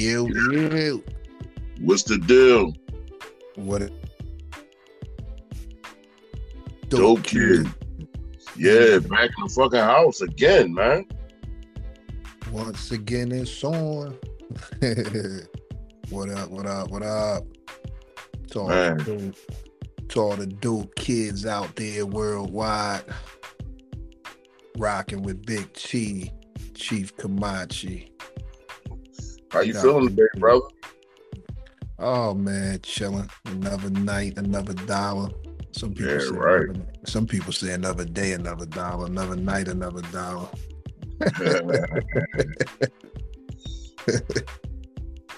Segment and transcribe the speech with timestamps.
[0.00, 1.04] You, you.
[1.78, 2.72] What's the deal?
[3.56, 3.82] What?
[3.82, 3.92] It,
[6.88, 7.66] Dope kid.
[8.56, 11.04] Yeah, back in the fucking house again, man.
[12.50, 14.16] Once again, it's on.
[16.08, 16.48] what up?
[16.48, 16.90] What up?
[16.90, 17.44] What up?
[18.52, 18.96] To all, Man.
[18.96, 19.36] the dope,
[20.08, 23.04] to all the dope kids out there worldwide,
[24.78, 26.32] rocking with Big T,
[26.72, 28.10] Chief Kamachi.
[29.50, 29.82] How you Yeah.
[29.82, 30.66] feeling today, brother?
[31.98, 33.28] Oh man, chilling.
[33.46, 35.28] Another night, another dollar.
[35.72, 36.62] Some people Yeah, say right.
[36.68, 40.48] another, some people say another day, another dollar, another night, another dollar.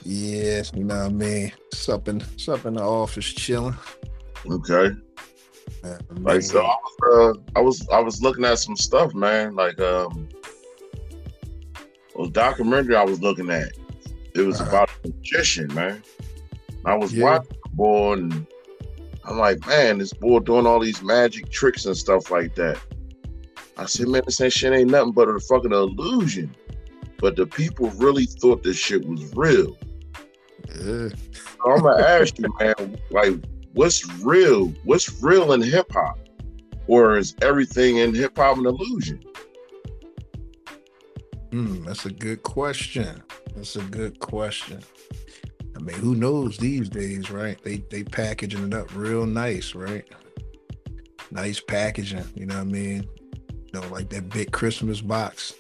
[0.05, 1.53] Yes, you know what I mean.
[1.73, 3.77] Sup in, in the office, chilling.
[4.51, 4.91] okay.
[5.85, 9.55] Uh, Like so, I was, uh, I was I was looking at some stuff, man.
[9.55, 10.29] Like um,
[12.19, 13.69] a documentary I was looking at.
[14.35, 14.69] It was Uh-huh.
[14.71, 16.03] about a magician, man.
[16.85, 17.25] I was Yeah.
[17.25, 18.47] watching the boy, and
[19.25, 22.79] I'm like, man, this boy doing all these magic tricks and stuff like that.
[23.77, 26.55] I said, man, this ain't shit ain't nothing but a fucking illusion.
[27.19, 29.77] But the people really thought this shit was real.
[30.69, 31.09] yeah.
[31.09, 33.35] So I'm gonna ask you, man, like,
[33.75, 34.69] what's real?
[34.85, 36.19] What's real in hip hop,
[36.89, 39.21] or is everything in hip hop an illusion?
[41.53, 43.23] Hmm, that's a good question.
[43.55, 44.83] That's a good question.
[45.77, 47.63] I mean, who knows these days, right?
[47.63, 50.09] They they packaging it up real nice, right?
[51.31, 53.07] Nice packaging, you know what I mean?
[53.53, 55.53] You know, like that big Christmas box.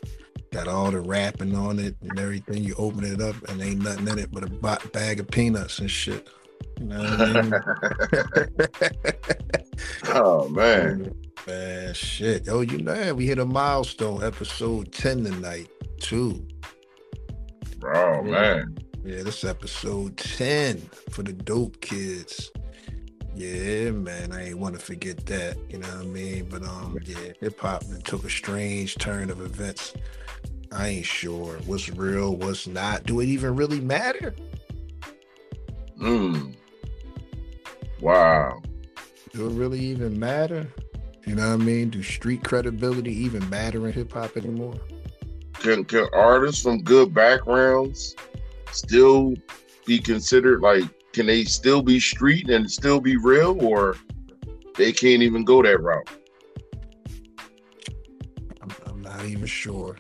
[0.51, 2.65] Got all the wrapping on it and everything.
[2.65, 5.79] You open it up and ain't nothing in it but a ba- bag of peanuts
[5.79, 6.27] and shit.
[6.81, 7.55] You know what I mean?
[10.15, 11.15] oh man,
[11.47, 12.48] Man, shit.
[12.48, 15.69] Oh, you know, we hit a milestone, episode 10 tonight,
[16.03, 16.47] too.
[17.84, 20.79] oh man, Yeah, this episode 10
[21.11, 22.51] for the dope kids.
[23.35, 25.57] Yeah, man, I ain't want to forget that.
[25.70, 26.48] You know what I mean?
[26.51, 29.95] But um, yeah, hip hop took a strange turn of events.
[30.70, 33.05] I ain't sure what's real, what's not.
[33.05, 34.34] Do it even really matter?
[35.98, 36.55] mm.
[38.01, 38.61] wow.
[39.33, 40.69] Do it really even matter?
[41.27, 41.90] You know what I mean?
[41.90, 44.74] Do street credibility even matter in hip hop anymore?
[45.62, 48.17] Can can artists from good backgrounds
[48.73, 49.34] still
[49.86, 50.83] be considered like?
[51.12, 53.96] Can they still be street and still be real, or
[54.77, 56.08] they can't even go that route?
[58.61, 59.96] I'm, I'm not even sure.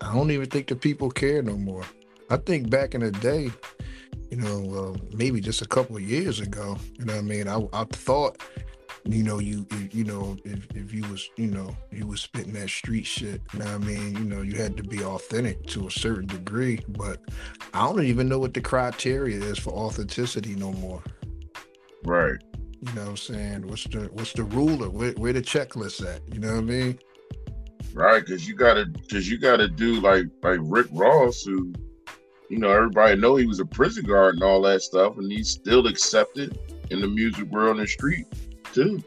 [0.00, 1.84] I don't even think the people care no more.
[2.30, 3.50] I think back in the day,
[4.30, 7.48] you know, uh, maybe just a couple of years ago, you know what I mean?
[7.48, 8.40] I, I thought,
[9.04, 12.52] you know, you, you you know, if, if you was, you know, you was spitting
[12.54, 14.14] that street shit, you know I mean?
[14.14, 17.18] You know, you had to be authentic to a certain degree, but
[17.74, 21.02] I don't even know what the criteria is for authenticity no more.
[22.04, 22.38] Right.
[22.82, 23.66] You know what I'm saying?
[23.66, 24.88] What's the what's the ruler?
[24.88, 26.22] Where, where the checklist at?
[26.32, 26.98] You know what I mean?
[27.92, 28.24] right?
[28.24, 31.72] Because you gotta, because you gotta do like like Rick Ross, who,
[32.48, 35.48] you know, everybody know he was a prison guard and all that stuff, and he's
[35.48, 36.58] still accepted
[36.90, 38.26] in the music world and the street
[38.72, 39.02] too,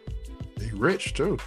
[0.58, 1.38] They rich too.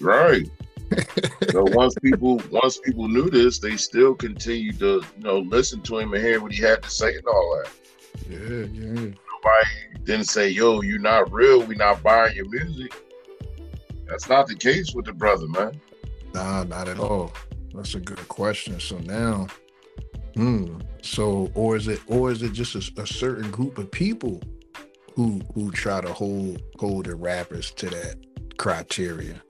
[0.00, 0.48] right?
[1.50, 5.98] so once people once people knew this, they still continued to you know listen to
[5.98, 7.70] him and hear what he had to say and all that.
[8.28, 8.92] Yeah, yeah.
[8.92, 9.70] Nobody
[10.04, 11.62] didn't say, "Yo, you're not real.
[11.62, 12.92] We not buying your music."
[14.08, 15.80] That's not the case with the brother, man.
[16.34, 17.32] Nah, not at all.
[17.72, 18.80] That's a good question.
[18.80, 19.46] So now,
[20.34, 20.78] hmm.
[21.02, 24.42] So, or is it, or is it just a, a certain group of people
[25.14, 28.16] who who try to hold hold the rappers to that
[28.56, 29.42] criteria,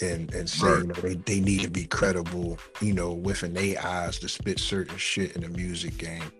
[0.00, 0.78] and and say Right.
[0.82, 4.58] you know, they they need to be credible, you know, within their eyes to spit
[4.58, 6.32] certain shit in the music game.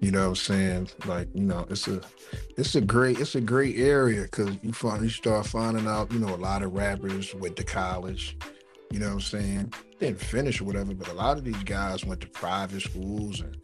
[0.00, 0.88] You know what I'm saying?
[1.06, 2.00] Like, you know, it's a
[2.56, 6.18] it's a great it's a great area because you find you start finding out, you
[6.18, 8.36] know, a lot of rappers went to college.
[8.90, 9.72] You know what I'm saying?
[10.00, 13.56] Didn't finish or whatever, but a lot of these guys went to private schools and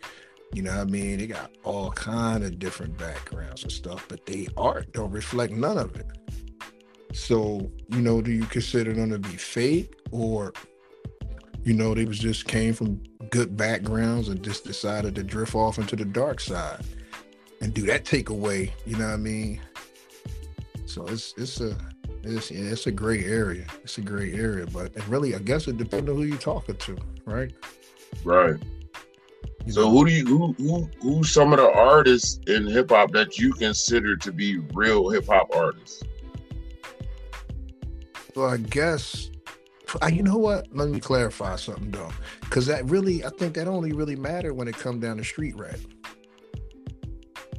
[0.53, 1.19] you know what I mean?
[1.19, 5.79] They got all kind of different backgrounds and stuff, but they art don't reflect none
[5.79, 6.07] of it.
[7.13, 10.53] So, you know, do you consider them to be fake or
[11.65, 15.79] you know, they was just came from good backgrounds and just decided to drift off
[15.79, 16.83] into the dark side
[17.61, 19.61] and do that take away, you know what I mean?
[20.87, 21.77] So it's it's a
[22.23, 23.67] it's yeah, it's a gray area.
[23.83, 26.77] It's a gray area, but it really I guess it depends on who you're talking
[26.77, 26.97] to,
[27.27, 27.53] right?
[28.25, 28.57] Right.
[29.69, 33.39] So who do you who who who's some of the artists in hip hop that
[33.39, 36.03] you consider to be real hip hop artists?
[38.35, 39.31] So I guess
[40.03, 40.69] I, you know what?
[40.73, 42.11] Let me clarify something though,
[42.41, 45.57] because that really, I think that only really matter when it come down to street
[45.57, 45.79] rap.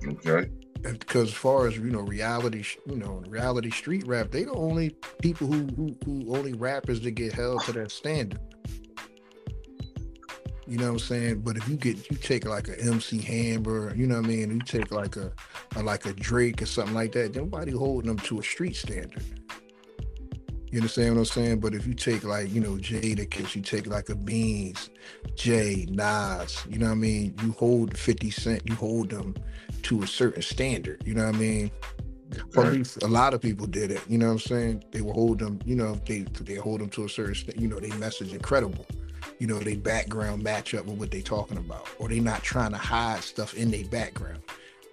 [0.05, 0.49] Okay.
[0.81, 4.95] Because as far as you know, reality, you know, reality street rap, they the only
[5.21, 8.39] people who who, who only rappers that get held to that standard.
[10.69, 11.39] You know what I'm saying?
[11.41, 14.51] But if you get you take like a MC Hammer, you know what I mean?
[14.51, 15.31] You take like a,
[15.75, 19.23] a like a Drake or something like that, nobody holding them to a street standard.
[20.71, 21.59] You understand what I'm saying?
[21.61, 24.91] But if you take like, you know, Jadakiss, you take like a Beans,
[25.33, 27.33] Jay, Nas, you know what I mean?
[27.41, 29.35] You hold 50 Cent, you hold them
[29.83, 31.71] to a certain standard, you know what I mean?
[32.55, 34.83] Or at least a lot of people did it, you know what I'm saying?
[34.91, 37.79] They will hold them, you know, they they hold them to a certain, you know,
[37.79, 38.85] they message incredible.
[39.39, 41.87] You know, they background match up with what they talking about.
[41.97, 44.41] Or they not trying to hide stuff in their background.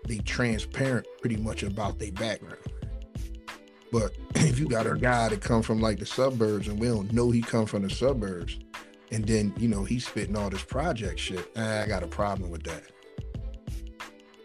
[0.07, 2.59] They transparent pretty much about their background.
[3.91, 7.13] But if you got a guy that come from like the suburbs and we don't
[7.13, 8.59] know he come from the suburbs,
[9.11, 12.63] and then you know he's spitting all this project shit, I got a problem with
[12.65, 12.85] that.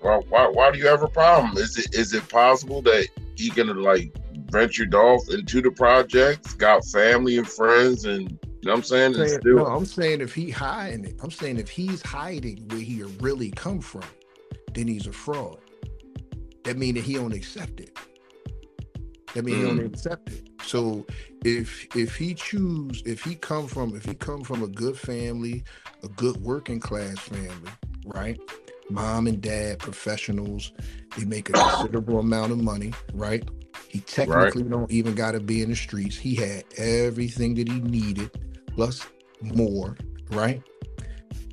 [0.04, 1.58] Well, why, why do you have a problem?
[1.58, 4.12] Is it is it possible that he gonna like
[4.50, 9.16] ventured off into the projects, got family and friends, and you know I'm saying?
[9.16, 12.80] I'm saying no, I'm saying if he hiding it, I'm saying if he's hiding where
[12.80, 14.04] he really come from,
[14.74, 15.60] then he's a fraud.
[16.64, 17.98] That means that he don't accept it.
[19.34, 19.62] That means mm.
[19.62, 19.94] he don't mm.
[19.94, 20.50] accept it.
[20.64, 21.06] So
[21.44, 25.64] if if he choose, if he come from if he come from a good family,
[26.04, 27.72] a good working class family,
[28.06, 28.40] right?
[28.90, 30.74] Mom and dad, professionals,
[31.18, 33.48] they make a considerable amount of money, right?
[33.88, 34.72] He technically right.
[34.72, 36.18] don't even gotta be in the streets.
[36.18, 38.32] He had everything that he needed,
[38.76, 39.08] plus
[39.42, 39.98] more,
[40.32, 40.62] right?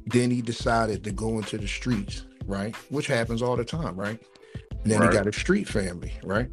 [0.07, 2.75] Then he decided to go into the streets, right?
[2.91, 4.21] Which happens all the time, right?
[4.71, 5.11] And then right.
[5.11, 6.49] he got a street family, right?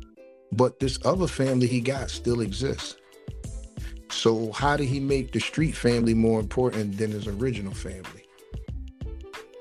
[0.51, 2.97] But this other family he got still exists.
[4.09, 8.25] So how did he make the street family more important than his original family?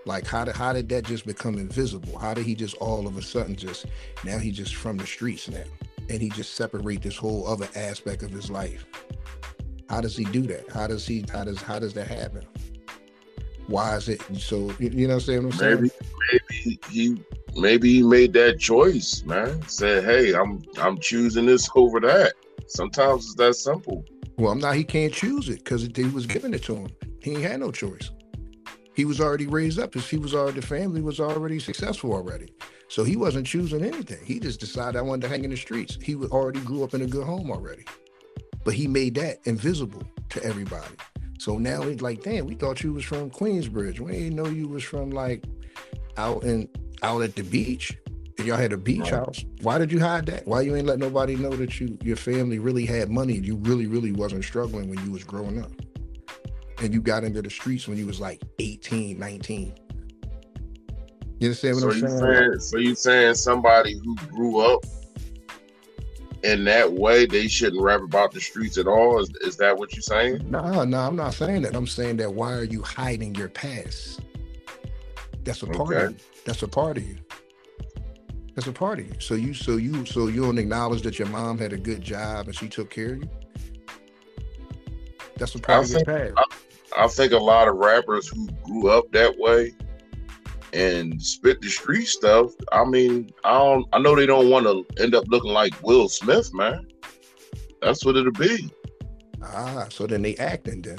[0.07, 2.19] Like how did how did that just become invisible?
[2.19, 3.87] How did he just all of a sudden just
[4.25, 5.65] now he just from the streets now
[6.11, 8.85] and he just separate this whole other aspect of his life?
[9.89, 10.71] How does he do that?
[10.71, 12.45] How does he how does how does that happen?
[13.67, 15.45] Why is it so you know what I'm saying?
[15.45, 15.91] What I'm maybe
[16.33, 17.19] maybe he
[17.57, 19.63] maybe he made that choice, man.
[19.69, 22.35] Said, "Hey, I'm I'm choosing this over that."
[22.67, 24.05] Sometimes it's that simple.
[24.37, 24.75] Well, I'm not.
[24.75, 26.89] He can't choose it because he was giving it to him.
[27.21, 28.11] He ain't had no choice.
[28.95, 29.95] He was already raised up.
[29.95, 32.53] He was already the family was already successful already.
[32.89, 34.25] So he wasn't choosing anything.
[34.25, 35.99] He just decided I wanted to hang in the streets.
[36.01, 37.85] He already grew up in a good home already.
[38.65, 40.95] But he made that invisible to everybody.
[41.39, 44.01] So now it's like, damn, we thought you was from Queensbridge.
[44.01, 45.45] We didn't know you was from like
[46.17, 46.69] out in
[47.03, 47.97] out at the beach
[48.39, 49.45] and y'all had a beach house.
[49.61, 50.47] Why did you hide that?
[50.47, 53.57] Why you ain't let nobody know that you your family really had money and you
[53.57, 55.71] really, really wasn't struggling when you was growing up?
[56.81, 59.75] And you got into the streets when you was like 18, 19.
[61.39, 62.19] You understand what so I'm saying?
[62.19, 62.59] saying?
[62.61, 64.85] So you saying somebody who grew up
[66.45, 69.19] in that way, they shouldn't rap about the streets at all?
[69.21, 70.51] Is, is that what you're saying?
[70.51, 71.75] No, nah, no, nah, I'm not saying that.
[71.75, 74.21] I'm saying that why are you hiding your past?
[75.43, 76.05] That's a part okay.
[76.05, 76.17] of you.
[76.45, 77.17] That's a part of you.
[78.55, 79.15] That's a part of you.
[79.19, 82.47] So you so you so you don't acknowledge that your mom had a good job
[82.47, 83.31] and she took care of you.
[85.37, 86.49] That's a part I of think, your past.
[86.97, 89.73] I, I think a lot of rappers who grew up that way
[90.75, 92.53] and spit the street stuff.
[92.73, 93.87] I mean, I don't.
[93.93, 96.87] I know they don't want to end up looking like Will Smith, man.
[97.81, 98.71] That's what it'll be.
[99.43, 100.99] Ah, so then they acting then.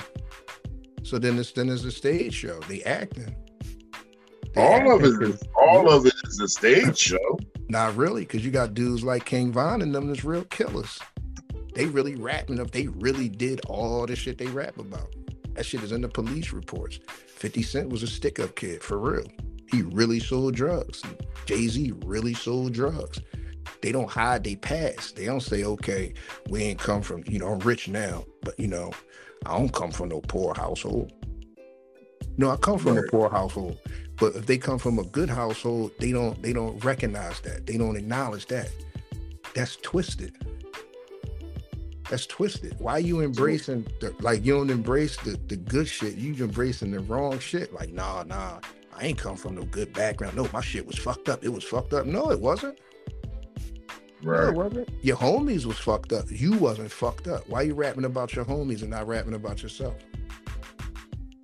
[1.03, 2.59] So then it's then it's a stage show.
[2.61, 3.35] They acting
[4.57, 7.39] all of it is all of it is a stage show.
[7.67, 10.99] Not really, because you got dudes like King Von and them that's real killers.
[11.73, 12.71] They really rapping up.
[12.71, 15.13] They really did all the shit they rap about.
[15.55, 16.99] That shit is in the police reports.
[17.27, 19.25] 50 Cent was a stick up kid, for real.
[19.71, 21.01] He really sold drugs.
[21.45, 23.21] Jay Z really sold drugs.
[23.81, 25.15] They don't hide their past.
[25.15, 26.13] They don't say, okay,
[26.49, 28.91] we ain't come from, you know, I'm rich now, but, you know,
[29.45, 31.11] I don't come from no poor household.
[32.37, 33.77] No, I come from a poor household.
[34.17, 37.65] But if they come from a good household, they don't they don't recognize that.
[37.65, 38.69] They don't acknowledge that.
[39.53, 40.35] That's twisted.
[42.09, 42.75] That's twisted.
[42.79, 46.15] Why are you embracing the, like you don't embrace the, the good shit?
[46.15, 47.73] You embracing the wrong shit.
[47.73, 48.59] Like, nah, nah.
[48.97, 50.35] I ain't come from no good background.
[50.35, 51.43] No, my shit was fucked up.
[51.43, 52.05] It was fucked up.
[52.05, 52.79] No, it wasn't.
[54.23, 54.43] Right.
[54.43, 54.89] No, it wasn't.
[55.01, 56.25] Your homies was fucked up.
[56.29, 57.47] You wasn't fucked up.
[57.49, 59.95] Why you rapping about your homies and not rapping about yourself?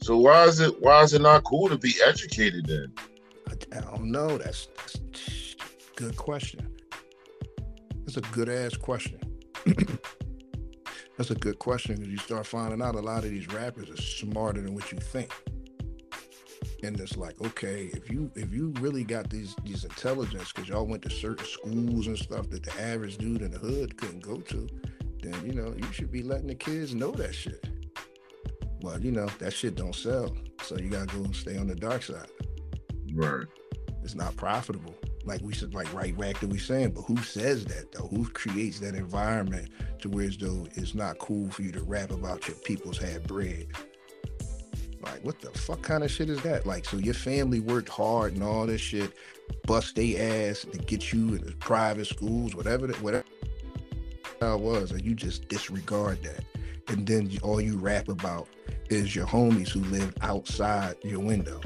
[0.02, 2.94] So why is it why is it not cool to be educated then?
[3.48, 4.38] I, I don't know.
[4.38, 5.56] That's, that's
[5.96, 6.68] good question.
[8.06, 9.20] That's a good ass question.
[11.18, 14.02] That's a good question because you start finding out a lot of these rappers are
[14.02, 15.32] smarter than what you think.
[16.84, 20.86] And it's like, okay, if you if you really got these these intelligence because y'all
[20.86, 24.38] went to certain schools and stuff that the average dude in the hood couldn't go
[24.38, 24.68] to,
[25.22, 27.68] then you know you should be letting the kids know that shit.
[28.82, 31.76] But you know that shit don't sell, so you gotta go and stay on the
[31.76, 32.30] dark side.
[33.14, 33.46] Right.
[34.04, 34.96] It's not profitable
[35.26, 38.08] like we said, like right back that we saying, but who says that though?
[38.08, 39.70] Who creates that environment
[40.00, 43.28] to where as though it's not cool for you to rap about your people's had
[43.28, 43.68] bread?
[45.02, 46.66] Like, what the fuck kind of shit is that?
[46.66, 49.12] Like, so your family worked hard and all this shit,
[49.66, 53.26] bust their ass to get you in the private schools, whatever, that, whatever
[54.42, 56.44] it was, and you just disregard that.
[56.88, 58.48] And then all you rap about
[58.90, 61.62] is your homies who live outside your window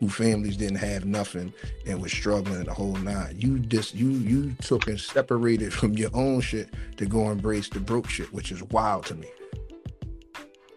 [0.00, 1.52] who families didn't have nothing
[1.86, 3.36] and was struggling the whole nine.
[3.38, 7.80] You just you you took and separated from your own shit to go embrace the
[7.80, 9.28] broke shit, which is wild to me.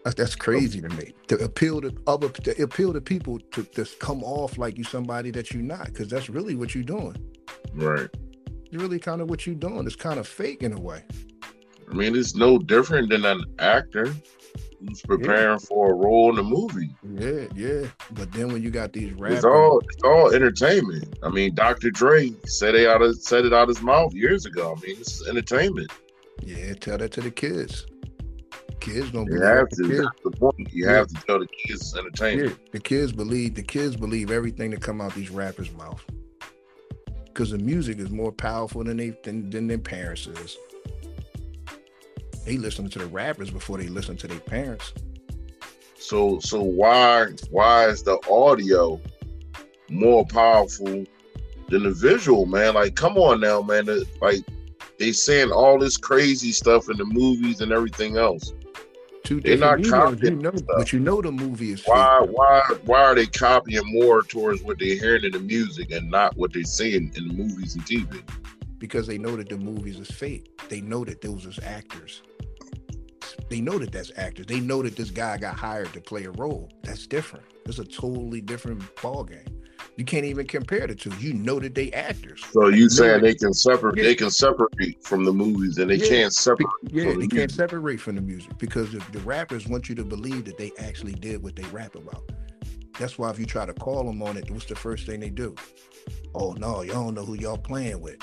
[0.04, 1.14] That's, that's crazy to me.
[1.28, 5.30] To appeal to other to appeal to people to just come off like you somebody
[5.30, 7.16] that you're not, because that's really what you're doing.
[7.72, 8.10] Right.
[8.66, 9.86] It's really kind of what you're doing.
[9.86, 11.02] It's kind of fake in a way.
[11.90, 14.14] I mean, it's no different than an actor
[14.80, 15.66] who's preparing yeah.
[15.66, 16.90] for a role in the movie.
[17.02, 17.88] Yeah, yeah.
[18.12, 21.18] But then when you got these rappers, it's all it's all entertainment.
[21.22, 21.90] I mean, Dr.
[21.90, 24.74] Dre said it out of said it out his mouth years ago.
[24.76, 25.90] I mean, this is entertainment.
[26.42, 27.86] Yeah, tell that to the kids.
[28.80, 29.82] Kids don't you have to.
[29.82, 29.98] Kids.
[29.98, 30.72] That's the point.
[30.72, 30.92] You yeah.
[30.92, 32.50] have to tell the kids it's entertainment.
[32.50, 32.68] Yeah.
[32.72, 36.04] The kids believe the kids believe everything that come out these rappers' mouth.
[37.26, 40.56] Because the music is more powerful than they than, than their parents is.
[42.44, 44.92] They listen to the rappers before they listen to their parents.
[45.96, 49.00] So so why why is the audio
[49.88, 51.04] more powerful
[51.68, 52.74] than the visual, man?
[52.74, 53.88] Like, come on now, man.
[54.20, 54.44] Like
[54.98, 58.52] they saying all this crazy stuff in the movies and everything else.
[59.24, 61.82] Two They're not copying, you know, but you know the movie is.
[61.84, 62.20] Why?
[62.20, 62.30] Fake.
[62.36, 62.62] Why?
[62.84, 66.52] Why are they copying more towards what they're hearing in the music and not what
[66.52, 68.22] they're seeing in the movies and TV?
[68.78, 70.50] Because they know that the movies is fake.
[70.68, 72.22] They know that those are actors
[73.48, 74.46] they know that that's actors.
[74.46, 76.70] They know that this guy got hired to play a role.
[76.82, 77.44] That's different.
[77.66, 79.46] It's a totally different ball game.
[79.96, 81.12] You can't even compare the two.
[81.20, 82.44] You know that they actors.
[82.50, 83.96] So you saying they can separate?
[83.96, 84.04] Yeah.
[84.04, 86.08] They can separate from the movies, and they yeah.
[86.08, 86.66] can't separate.
[86.90, 90.46] Yeah, they the can't separate from the music because the rappers want you to believe
[90.46, 92.28] that they actually did what they rap about.
[92.98, 95.30] That's why if you try to call them on it, what's the first thing they
[95.30, 95.54] do?
[96.34, 98.18] Oh no, y'all don't know who y'all playing with.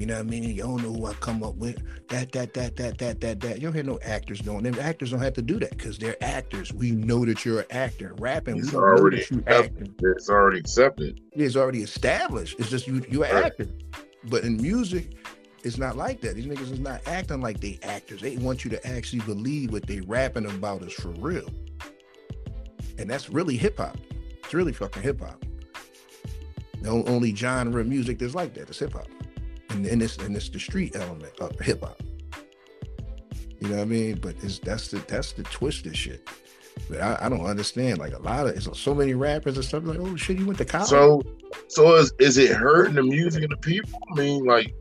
[0.00, 0.44] You know what I mean?
[0.44, 1.76] You don't know who I come up with.
[2.08, 3.56] That, that, that, that, that, that, that.
[3.56, 4.74] You don't hear no actors doing them.
[4.80, 6.72] Actors don't have to do that because they're actors.
[6.72, 8.14] We know that you're an actor.
[8.18, 9.94] Rapping, it's already acting.
[10.02, 11.20] It's already accepted.
[11.32, 12.58] It's already established.
[12.58, 13.44] It's just you you're right.
[13.44, 13.66] actor.
[14.24, 15.16] But in music,
[15.64, 16.34] it's not like that.
[16.34, 18.22] These niggas is not acting like they actors.
[18.22, 21.50] They want you to actually believe what they rapping about is for real.
[22.96, 23.98] And that's really hip hop.
[24.42, 25.44] It's really fucking hip hop.
[26.80, 29.06] The only genre of music that's like that is hip hop
[29.70, 32.00] and, and it's and it's the street element of hip hop.
[33.60, 34.18] You know what I mean?
[34.20, 36.28] But it's that's the that's the twisted shit.
[36.88, 37.98] But I, I don't understand.
[37.98, 40.58] Like a lot of it's so many rappers and stuff like, oh shit, you went
[40.58, 40.88] to college.
[40.88, 41.22] So
[41.68, 44.00] so is is it hurting the music and the people?
[44.12, 44.74] I mean, like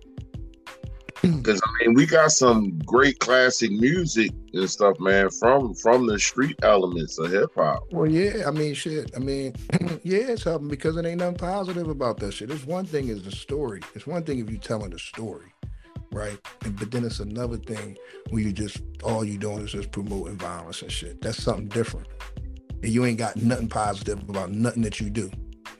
[1.21, 6.19] because I mean, we got some great classic music and stuff, man, from from the
[6.19, 7.83] street elements of hip hop.
[7.91, 9.11] Well, yeah, I mean, shit.
[9.15, 9.55] I mean,
[10.03, 12.51] yeah, it's helping because it ain't nothing positive about that shit.
[12.51, 13.81] It's one thing is the story.
[13.95, 15.53] It's one thing if you telling the story,
[16.11, 16.39] right?
[16.63, 17.97] And, but then it's another thing
[18.29, 21.21] when you just all you doing is just promoting violence and shit.
[21.21, 22.07] That's something different.
[22.81, 25.29] And you ain't got nothing positive about nothing that you do.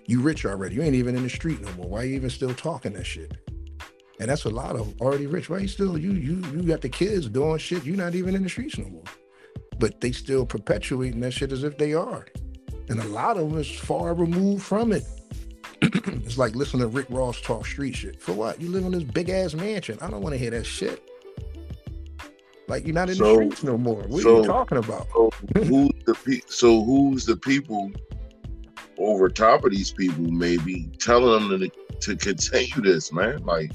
[0.06, 0.76] You rich already.
[0.76, 1.88] You ain't even in the street no more.
[1.88, 3.38] Why you even still talking that shit?
[4.20, 5.70] And that's a lot of already rich, right?
[5.70, 7.86] Still, you you you got the kids doing shit.
[7.86, 9.04] You're not even in the streets no more.
[9.80, 12.26] But they still perpetuating that shit as if they are.
[12.90, 15.06] And a lot of them is far removed from it.
[15.82, 18.22] it's like listening to Rick Ross talk street shit.
[18.22, 18.62] For what?
[18.62, 19.98] You live in this big ass mansion.
[20.02, 21.02] I don't want to hear that shit.
[22.68, 24.04] Like you're not in so, the streets no more.
[24.04, 25.08] What so, are you talking about?
[25.14, 27.92] so who's the pe- so who's the people
[28.98, 31.72] over top of these people maybe telling them to,
[32.02, 33.44] to continue this, man?
[33.46, 33.72] Like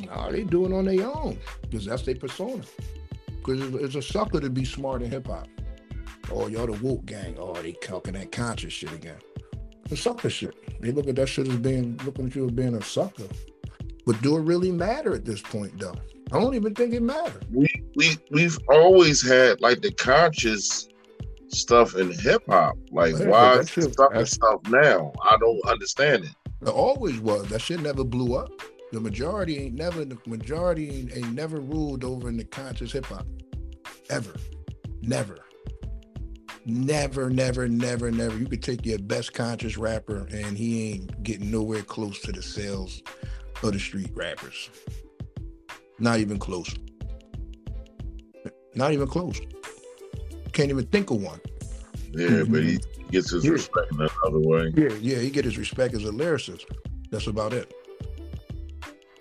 [0.00, 2.62] Nah, they doing on their own because that's their persona.
[3.38, 5.48] Because it's, a sucker to be smart in hip hop.
[6.30, 7.36] Oh, y'all the woke gang.
[7.38, 9.18] Oh, they talking that conscious shit again.
[9.88, 10.54] The sucker shit.
[10.80, 13.26] They look at that shit as being looking at you as being a sucker.
[14.06, 15.94] But do it really matter at this point, though?
[16.32, 17.42] I don't even think it matters.
[17.50, 20.88] We we we've always had like the conscious
[21.48, 22.76] stuff in hip hop.
[22.90, 25.12] Like yeah, why is sucker stuff now?
[25.22, 26.30] I don't understand it.
[26.62, 27.48] It always was.
[27.48, 28.50] That shit never blew up.
[28.92, 33.06] The majority ain't never the majority ain't, ain't never ruled over in the conscious hip
[33.06, 33.26] hop.
[34.10, 34.34] ever,
[35.00, 35.38] never,
[36.66, 38.36] never, never, never, never.
[38.36, 42.42] You could take your best conscious rapper, and he ain't getting nowhere close to the
[42.42, 43.02] sales
[43.62, 44.68] of the street rappers.
[45.98, 46.74] Not even close.
[48.74, 49.40] Not even close.
[50.52, 51.40] Can't even think of one.
[52.12, 52.78] Yeah, but he
[53.10, 53.52] gets his Yeah.
[53.52, 54.70] respect in another way.
[54.76, 56.64] Yeah, yeah, he get his respect as a lyricist.
[57.10, 57.72] That's about it.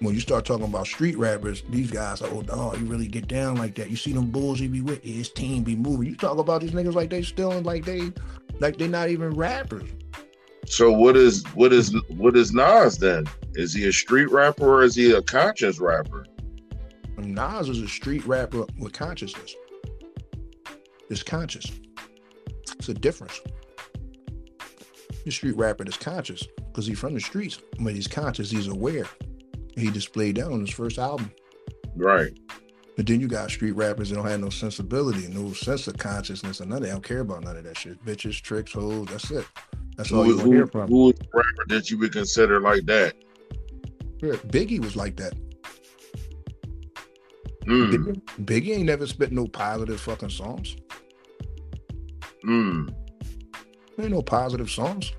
[0.01, 3.27] When you start talking about street rappers, these guys are, oh, dog, you really get
[3.27, 3.91] down like that.
[3.91, 6.08] You see them bulls he be with, his team be moving.
[6.08, 8.12] You talk about these niggas like they still like they,
[8.60, 9.88] like they not even rappers.
[10.65, 13.25] So what is what is what is Nas then?
[13.53, 16.25] Is he a street rapper or is he a conscious rapper?
[17.17, 19.53] Nas is a street rapper with consciousness.
[21.12, 21.72] It's conscious.
[22.79, 23.39] It's a difference.
[25.25, 29.05] The street rapper is conscious because he's from the streets, but he's conscious, he's aware.
[29.75, 31.32] He displayed that on his first album.
[31.96, 32.38] Right.
[32.98, 36.60] But then you got street rappers that don't have no sensibility, no sense of consciousness,
[36.60, 38.04] and none they don't care about none of that shit.
[38.06, 39.46] Bitches, tricks, hoes, that's it.
[39.98, 40.90] That's all you hear from.
[40.90, 43.13] who is the rapper that you would consider like that?
[44.22, 45.34] Yeah, Biggie was like that.
[47.66, 50.75] Mm, Biggie, Biggie ain't never spit no positive fucking songs.
[52.46, 52.94] mm.
[54.00, 55.13] Ain't no positive songs.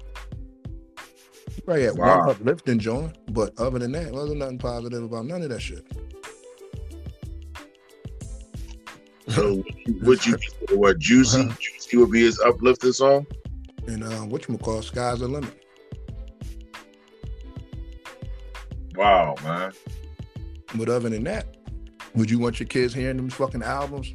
[1.64, 2.21] Probably had Wow.
[2.26, 5.87] one uplifting joint, but other than that, wasn't nothing positive about none of that shit.
[9.28, 9.62] So
[10.02, 10.37] would you,
[10.73, 11.42] what Juicy?
[11.42, 11.54] Uh-huh.
[11.59, 13.26] Juicy would be his uplifting song?
[13.87, 15.54] And uh, what you call sky's the limit.
[18.97, 19.73] Wow, man.
[20.75, 21.57] But other than that,
[22.14, 24.14] would you want your kids hearing them fucking albums?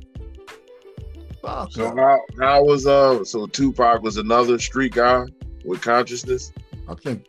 [1.41, 5.25] Fuck So how how was uh so Tupac was another street guy
[5.65, 6.51] with consciousness?
[6.89, 7.25] I think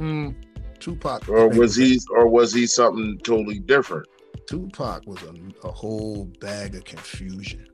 [0.00, 0.30] hmm,
[0.78, 4.06] Tupac Or was he or was he something totally different?
[4.46, 5.34] Tupac was a,
[5.66, 7.66] a whole bag of confusion.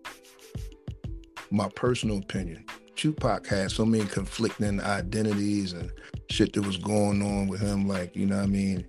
[1.50, 2.64] My personal opinion.
[2.96, 5.92] Tupac had so many conflicting identities and
[6.28, 7.86] shit that was going on with him.
[7.86, 8.86] Like, you know what I mean?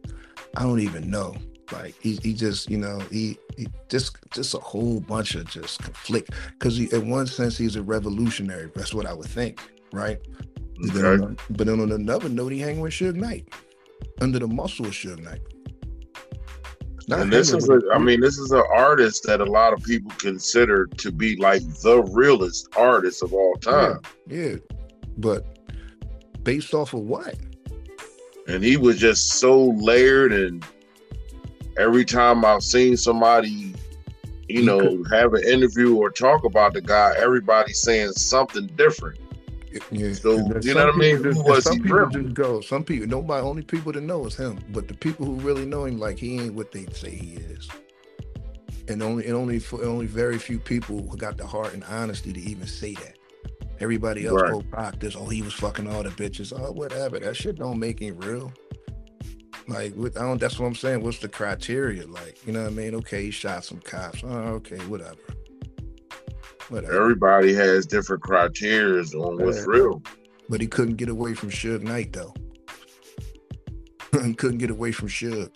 [0.56, 1.36] I don't even know.
[1.71, 5.84] Like he, he just, you know, he, he just just a whole bunch of just
[5.84, 6.32] conflict.
[6.60, 8.71] Cause he in one sense he's a revolutionary.
[8.73, 10.19] That's what I would think, right?
[10.79, 13.47] But then on- But then on another note, he hang with Suge Knight.
[14.21, 15.41] Under the muscle of Suge Knight.
[17.07, 19.81] Not And this is a, I mean, this is an artist that a lot of
[19.83, 24.01] people consider to be like the realest artist of all time.
[24.27, 24.55] Yeah,
[25.17, 25.45] but
[26.43, 27.33] based off of what?
[28.49, 30.65] And he was just so layered and
[31.77, 33.73] every time I've seen somebody,
[34.49, 39.19] you He know, have an interview or talk about the guy, everybody's saying something different.
[39.91, 40.13] Yeah.
[40.13, 41.17] So, you know what I mean?
[41.17, 42.61] people Who was some people just go.
[42.61, 44.59] Some people, nobody, only people that know is him.
[44.69, 47.69] But the people who really know him, like he ain't what they say he is.
[48.87, 52.31] And only, and only, for only very few people who got the heart and honesty
[52.31, 53.17] to even say that.
[53.79, 54.71] Everybody else, Right.
[54.71, 56.57] Pac, this, oh, he was fucking all the bitches.
[56.57, 57.19] Oh, whatever.
[57.19, 58.51] That shit don't make him real.
[59.67, 60.39] Like, with, I don't.
[60.39, 61.03] That's what I'm saying.
[61.03, 62.07] What's the criteria?
[62.07, 62.95] Like, you know what I mean?
[62.95, 64.23] Okay, he shot some cops.
[64.23, 65.17] Oh, okay, whatever.
[66.69, 67.01] Whatever.
[67.01, 70.01] Everybody has different criteria on what's real.
[70.49, 72.34] But he couldn't get away from Suge Knight though.
[74.23, 75.49] he couldn't get away from Suge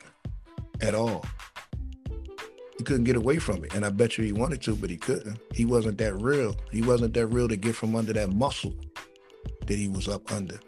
[0.81, 1.25] at all.
[2.77, 3.75] He couldn't get away from it.
[3.75, 5.37] And I bet you he wanted to, but he couldn't.
[5.53, 6.55] He wasn't that real.
[6.71, 8.73] He wasn't that real to get from under that muscle
[9.67, 10.59] that he was up under.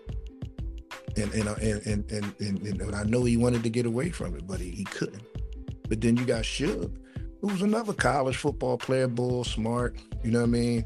[1.16, 4.10] And and uh, and and and, and, and I know he wanted to get away
[4.10, 5.24] from it, but he, he couldn't.
[5.88, 6.92] But then you got Suge,
[7.44, 10.86] who was another college football player, bull, smart, you know what I mean?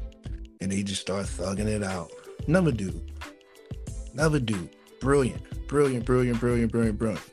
[0.60, 2.10] And he just started thugging it out.
[2.48, 3.12] Another dude.
[4.12, 4.68] Another dude.
[4.98, 5.40] Brilliant.
[5.68, 7.30] Brilliant, brilliant, brilliant, brilliant, brilliant.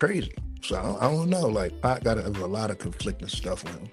[0.00, 0.32] Crazy.
[0.62, 1.46] So I don't, I don't know.
[1.46, 3.90] Like Pac got a, a lot of conflicting stuff with him.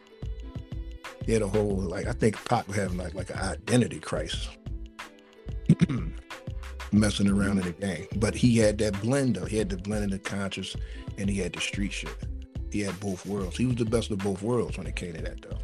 [1.26, 4.48] He had a whole like I think Pac was having like like an identity crisis.
[6.94, 8.08] Messing around in the game.
[8.16, 9.46] But he had that blend though.
[9.46, 10.78] He had the blend of the conscious
[11.18, 12.16] and he had the street shit.
[12.72, 13.58] He had both worlds.
[13.58, 15.58] He was the best of both worlds when it came to that though.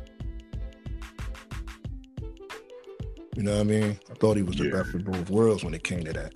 [3.36, 4.00] You know what I mean?
[4.10, 4.72] I thought he was the Yeah.
[4.82, 6.34] best of both worlds when it came to that.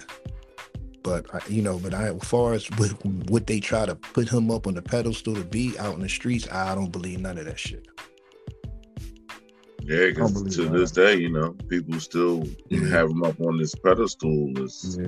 [1.03, 2.91] But I, you know, but I, as far as what,
[3.29, 6.09] what they try to put him up on the pedestal to be out in the
[6.09, 7.87] streets, I don't believe none of that shit.
[9.81, 10.77] Yeah, because believe to that.
[10.77, 12.87] this day, you know, people still Yeah.
[12.89, 14.99] have him up on this pedestal as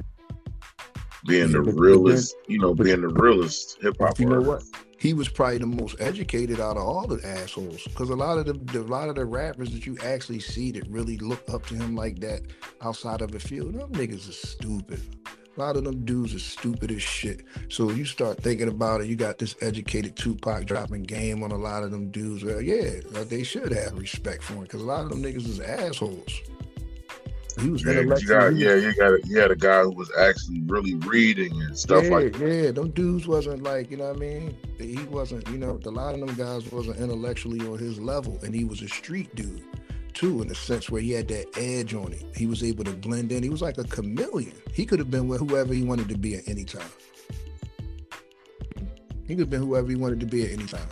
[1.28, 4.42] being Yeah, the but- but realest, you know, being the realest hip hop you know
[4.42, 4.64] what?
[5.04, 8.46] He was probably the most educated out of all the assholes, because a lot of
[8.46, 11.66] the, the a lot of the rappers that you actually see that really look up
[11.66, 12.44] to him like that
[12.82, 15.02] outside of the field, them niggas is stupid.
[15.58, 17.44] A lot of them dudes are stupid as shit.
[17.68, 21.58] So you start thinking about it, you got this educated Tupac dropping game on a
[21.58, 22.46] lot of them dudes.
[22.46, 25.60] Well, yeah, they should have respect for him because a lot of them niggas is
[25.60, 26.32] assholes.
[27.60, 30.62] He was yeah, you got, yeah, you got you had a guy who was actually
[30.62, 32.48] really reading and stuff yeah, like that.
[32.48, 34.58] Yeah, them dudes wasn't like, you know what I mean?
[34.80, 38.56] He wasn't, you know, a lot of them guys wasn't intellectually on his level, and
[38.56, 39.64] he was a street dude
[40.14, 42.24] too, in a sense where he had that edge on it.
[42.36, 43.44] He was able to blend in.
[43.44, 44.54] He was like a chameleon.
[44.72, 46.90] He could have been with whoever he wanted to be at any time.
[49.28, 50.88] He could have been whoever he wanted to be at any time.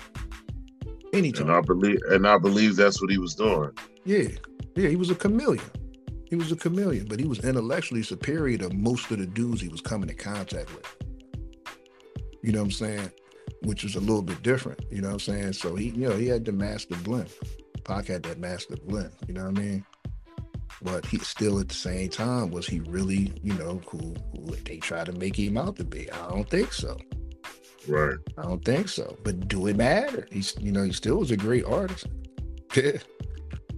[1.13, 1.49] Anytime.
[1.49, 3.71] And I believe and I believe that's what he was doing.
[4.05, 4.29] Yeah.
[4.75, 5.63] Yeah, he was a chameleon.
[6.31, 9.67] He was a chameleon, but he was intellectually superior to most of the dudes he
[9.67, 10.95] was coming in contact with.
[12.41, 13.11] You know what I'm saying?
[13.63, 14.79] Which was a little bit different.
[14.89, 15.53] You know what I'm saying?
[15.53, 17.29] So he, you know, he had the master blend.
[17.83, 19.11] Pac had that master blend.
[19.27, 19.85] You know what I mean?
[20.81, 24.77] But he still at the same time was he really, you know, who, who they
[24.77, 26.09] try to make him out to be?
[26.09, 26.97] I don't think so.
[27.89, 28.15] Right.
[28.37, 29.17] I don't think so.
[29.25, 30.29] But do it matter?
[30.31, 32.07] He's, you know, he still was a great artist.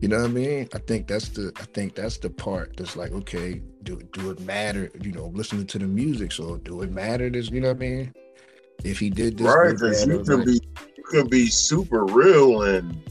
[0.04, 0.68] You know what I mean?
[0.74, 4.42] I think that's the I think that's the part that's like, okay, do do it
[4.42, 4.92] matter?
[5.00, 7.30] You know, listening to the music, so do it matter?
[7.30, 8.14] This, you know what I mean?
[8.84, 9.72] If he did this, right?
[9.72, 10.60] Because you can be
[10.98, 13.02] you can be super real and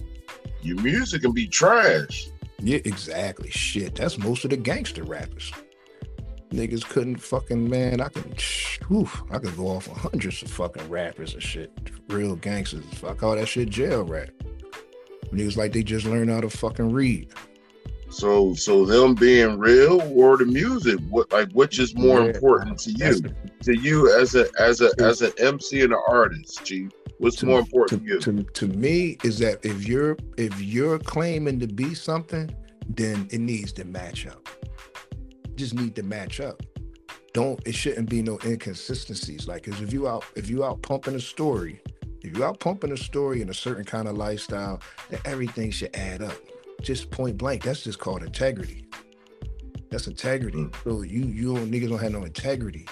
[0.60, 2.28] your music can be trash.
[2.60, 3.50] Yeah, exactly.
[3.50, 5.50] Shit, that's most of the gangster rappers.
[6.50, 8.02] Niggas couldn't fucking man.
[8.02, 8.34] I can,
[8.88, 11.72] whew, I could go off on hundreds of fucking rappers and shit.
[12.08, 12.84] Real gangsters.
[13.02, 14.28] I call that shit jail rap.
[15.32, 17.30] Niggas like they just learn how to fucking read.
[18.10, 22.78] So, so them being real or the music, what like which is more yeah, important
[22.80, 23.20] to you?
[23.62, 26.88] To you as a as a as an MC and an artist, G.
[27.18, 28.42] What's to, more important to, to, you?
[28.42, 32.54] To, to me is that if you're if you're claiming to be something,
[32.86, 34.46] then it needs to match up.
[35.54, 36.62] Just need to match up.
[37.32, 39.48] Don't it shouldn't be no inconsistencies.
[39.48, 41.80] Like, cause if you out if you out pumping a story
[42.24, 44.80] if you're out pumping a story in a certain kind of lifestyle,
[45.10, 46.36] then everything should add up.
[46.80, 47.64] Just point blank.
[47.64, 48.86] That's just called integrity.
[49.90, 50.58] That's integrity.
[50.58, 50.74] Mm.
[50.84, 52.86] So you you don't, niggas don't have no integrity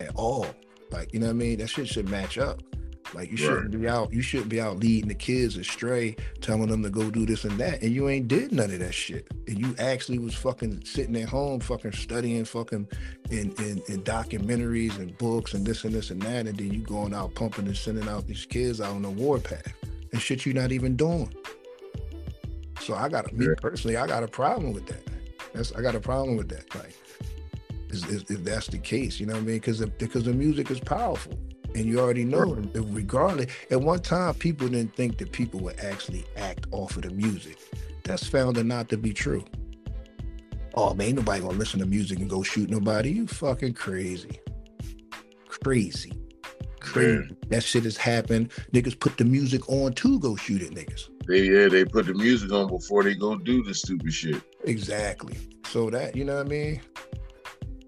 [0.00, 0.46] at all.
[0.90, 1.58] Like you know what I mean?
[1.58, 2.62] That shit should match up.
[3.14, 6.82] Like you shouldn't be out, you shouldn't be out leading the kids astray, telling them
[6.82, 9.28] to go do this and that, and you ain't did none of that shit.
[9.46, 12.88] And you actually was fucking sitting at home, fucking studying, fucking
[13.30, 16.80] in in, in documentaries and books and this and this and that, and then you
[16.80, 19.72] going out pumping and sending out these kids out on the warpath
[20.12, 21.32] and shit you not even doing.
[22.80, 25.02] So I got me personally, I got a problem with that.
[25.52, 26.74] That's I got a problem with that.
[26.74, 26.94] Like,
[27.90, 29.56] if that's the case, you know what I mean?
[29.56, 31.32] Because because the music is powerful.
[31.76, 36.24] And you already know, regardless, at one time, people didn't think that people would actually
[36.34, 37.58] act off of the music.
[38.02, 39.44] That's found to not to be true.
[40.74, 43.10] Oh man, ain't nobody gonna listen to music and go shoot nobody.
[43.10, 44.40] You fucking crazy.
[45.48, 46.14] Crazy.
[46.80, 47.36] Crazy.
[47.48, 48.52] That shit has happened.
[48.72, 51.10] Niggas put the music on to go shoot at niggas.
[51.28, 54.40] They yeah, they put the music on before they go do the stupid shit.
[54.64, 55.36] Exactly.
[55.66, 56.80] So that, you know what I mean?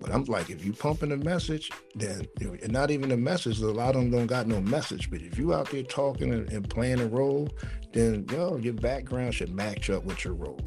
[0.00, 3.61] But I'm like, if you pumping a message, then and not even a message.
[3.61, 5.11] A lot of them don't got no message.
[5.11, 7.48] But if you out there talking and, and playing a role,
[7.92, 10.61] then yo, your background should match up with your role.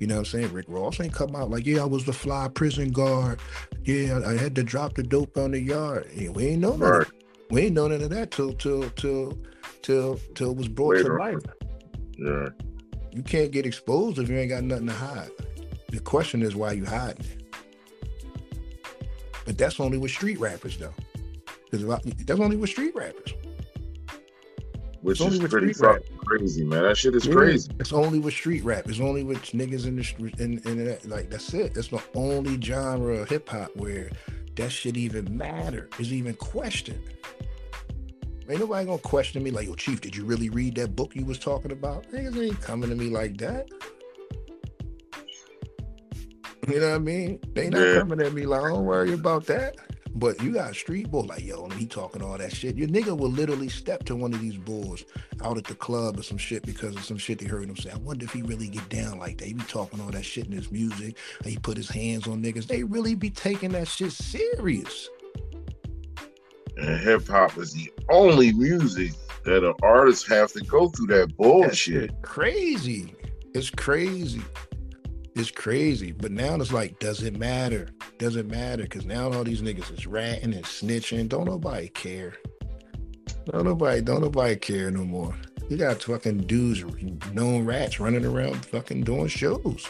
[0.00, 0.52] You know what I'm saying?
[0.52, 3.40] Rick Ross ain't come out like, yeah, I was the fly prison guard.
[3.84, 6.08] Yeah, I had to drop the dope on the yard.
[6.14, 7.06] Yeah, we ain't know right.
[7.06, 7.12] that.
[7.50, 9.38] We ain't know none of that till till till
[9.82, 11.16] till till it was brought Later.
[11.16, 11.46] to light.
[12.18, 12.48] Yeah.
[13.12, 15.30] You can't get exposed if you ain't got nothing to hide.
[15.88, 17.26] The question is why you hiding
[19.48, 20.92] but that's only with street rappers, though.
[21.70, 23.32] Because that's only with street rappers.
[25.00, 26.82] Which is pretty fucking crazy, man.
[26.82, 27.70] That shit is yeah, crazy.
[27.80, 28.86] It's only with street rap.
[28.90, 31.08] It's only with niggas in the in, in that.
[31.08, 31.72] Like that's it.
[31.72, 34.10] That's the only genre of hip hop where
[34.56, 35.88] that shit even matter.
[35.98, 37.02] Is even questioned.
[38.50, 41.24] Ain't nobody gonna question me like, yo, Chief, did you really read that book you
[41.24, 42.06] was talking about?
[42.12, 43.70] Niggas ain't coming to me like that.
[46.68, 47.40] You know what I mean?
[47.54, 47.98] They not yeah.
[47.98, 49.76] coming at me like, don't worry about that.
[50.14, 52.76] But you got street boy like, yo, and he talking all that shit.
[52.76, 55.04] Your nigga will literally step to one of these bulls
[55.44, 57.90] out at the club or some shit because of some shit they heard him say.
[57.90, 59.46] I wonder if he really get down like that.
[59.46, 61.16] He be talking all that shit in his music.
[61.44, 62.66] he put his hands on niggas.
[62.66, 65.08] They really be taking that shit serious.
[66.76, 69.12] And hip hop is the only music
[69.44, 72.10] that an artist have to go through that bullshit.
[72.10, 73.14] That crazy.
[73.54, 74.42] It's crazy.
[75.34, 76.12] It's crazy.
[76.12, 77.88] But now it's like, does it matter?
[78.18, 78.82] Does it matter?
[78.82, 81.28] Because now all these niggas is ratting and snitching.
[81.28, 82.34] Don't nobody care.
[83.46, 85.34] Don't nobody, don't nobody care no more.
[85.68, 86.82] You got fucking dudes,
[87.32, 89.86] known rats running around fucking doing shows.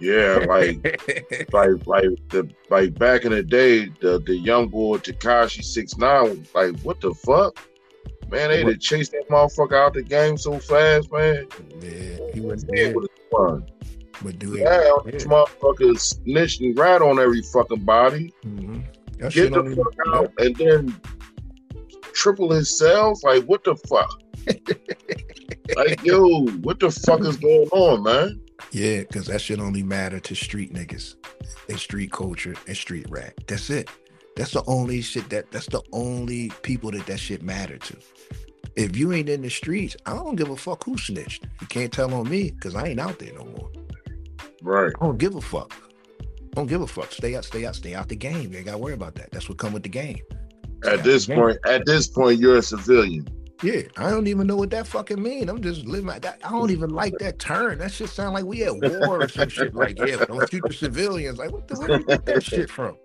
[0.00, 0.82] Yeah, like
[1.52, 6.46] like like the like back in the day, the the young boy Tekashi six nine,
[6.54, 7.60] like what the fuck?
[8.30, 11.46] Man, they had chase that motherfucker out the game so fast, man.
[11.80, 12.96] Yeah, he was Yeah, dead.
[12.96, 13.62] with his.
[14.22, 14.64] But do it.
[14.64, 18.32] Now this motherfucker snitched and rat on every fucking body.
[18.44, 18.84] Mhm.
[19.18, 21.00] Get the don't even- fuck out and then
[22.12, 23.22] triple his sales.
[23.24, 24.20] Like what the fuck?
[25.76, 28.40] like yo, what the fuck is going on, man?
[28.72, 31.16] Yeah, because that shit only matter to street niggas
[31.68, 33.32] and street culture and street rap.
[33.46, 33.88] That's it.
[34.40, 37.96] That's the only shit that that's the only people that that shit matter to.
[38.74, 41.46] If you ain't in the streets, I don't give a fuck who snitched.
[41.60, 43.70] You can't tell on me because I ain't out there no more.
[44.62, 44.94] Right.
[44.98, 45.74] I don't give a fuck.
[46.22, 46.24] I
[46.54, 47.12] don't give a fuck.
[47.12, 48.50] Stay out, stay out, stay out the game.
[48.50, 49.30] You ain't gotta worry about that.
[49.30, 50.22] That's what come with the game.
[50.84, 51.38] Stay At this game.
[51.38, 53.28] point, at this point, you're a civilian.
[53.62, 55.50] Yeah, I don't even know what that fucking mean.
[55.50, 56.40] I'm just living like that.
[56.42, 57.76] I don't even like that term.
[57.80, 59.74] That shit sound like we at war or some shit.
[59.74, 61.36] Like, yeah, don't shoot the civilians.
[61.36, 62.96] Like, what the where you get that shit from?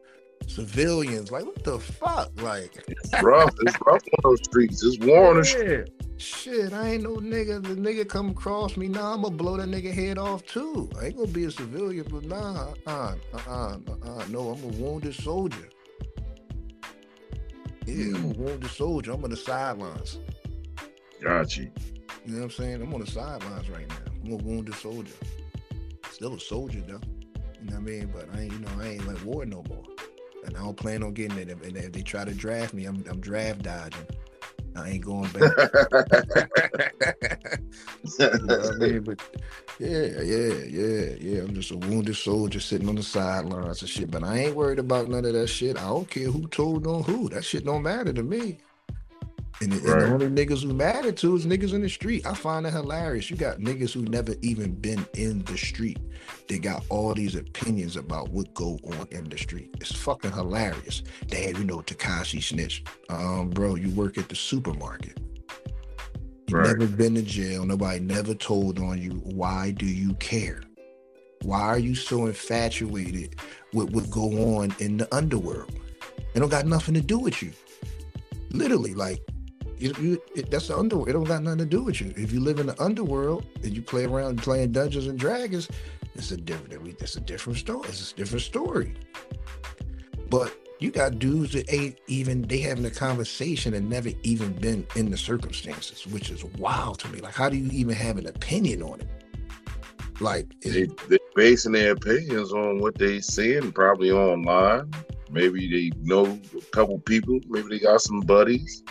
[0.48, 2.32] Civilians, like, what the fuck?
[2.42, 3.54] Like, It's rough.
[3.62, 4.84] It's rough on those streets.
[4.84, 5.90] It's war on the street.
[6.18, 7.62] Shit, I ain't no nigga.
[7.62, 10.90] The nigga come across me, nah, I'm gonna blow that nigga head off too.
[11.00, 14.68] I ain't gonna be a civilian, but nah, uh, uh, uh, uh, no, I'm a
[14.82, 15.68] wounded soldier.
[17.86, 19.12] Yeah, I'm a wounded soldier.
[19.12, 20.20] I'm on the sidelines.
[21.22, 21.70] Got you.
[22.26, 22.82] You know what I'm saying?
[22.82, 23.96] I'm on the sidelines right now.
[24.24, 25.14] I'm a wounded soldier.
[26.12, 27.02] Still a soldier though.
[27.62, 28.12] You know what I mean?
[28.14, 29.84] But I ain't, you know, I ain't like war no more.
[30.46, 31.50] And I don't plan on getting it.
[31.50, 34.08] And if they try to draft me, I'm, I'm draft dodging.
[34.76, 35.42] I ain't going back.
[38.20, 39.02] you know I mean?
[39.04, 39.22] But
[39.80, 41.42] yeah, yeah, yeah, yeah.
[41.44, 44.12] I'm just a wounded soldier sitting on the sidelines and shit.
[44.12, 45.78] But I ain't worried about none of that shit.
[45.78, 47.30] I don't care who told on who.
[47.30, 48.58] That shit don't matter to me.
[49.62, 52.26] And, the, and the only niggas who matter to is niggas in the street.
[52.26, 53.30] I find that hilarious.
[53.30, 55.98] You got niggas who never even been in the street.
[56.50, 59.74] They got all these opinions about what go on in the street.
[59.80, 61.04] It's fucking hilarious.
[61.28, 62.84] Damn, you know Tekashi snitch.
[63.10, 65.20] Um, bro, you work at the supermarket.
[66.48, 66.68] You Right.
[66.78, 67.66] never been to jail.
[67.66, 69.12] Nobody never told on you.
[69.24, 70.62] Why do you care?
[71.44, 73.36] Why are you so infatuated
[73.74, 75.72] with what go on in the underworld?
[76.34, 77.52] It don't got nothing to do with you.
[78.52, 79.22] Literally, like
[79.78, 81.10] you, you it, that's the underworld.
[81.10, 82.14] It don't got nothing to do with you.
[82.16, 85.70] If you live in the underworld and you play around playing Dungeons and Dragons,
[86.16, 87.02] it's a different.
[87.02, 87.88] It's a different story.
[87.90, 88.96] It's a different story.
[90.30, 94.86] But you got dudes that ain't even they having a conversation and never even been
[94.96, 97.20] in the circumstances, which is wild to me.
[97.20, 99.08] Like, how do you even have an opinion on it?
[100.20, 104.92] Like, they, they're basing their opinions on what they seeing, probably online.
[105.30, 107.40] Maybe they know a couple people.
[107.48, 108.84] Maybe they got some buddies.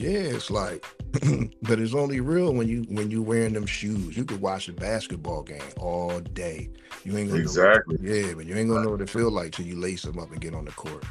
[0.00, 0.82] Yeah, it's like,
[1.62, 4.16] but it's only real when you when you wearing them shoes.
[4.16, 6.70] You could watch a basketball game all day.
[7.04, 7.98] You ain't gonna Exactly.
[8.00, 10.18] Know, yeah, but you ain't gonna know what it feel like till you lace them
[10.18, 11.04] up and get on the court.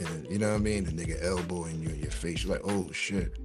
[0.00, 0.84] And you know what I mean?
[0.84, 2.44] The nigga elbowing you in your face.
[2.44, 3.38] You're like, oh shit.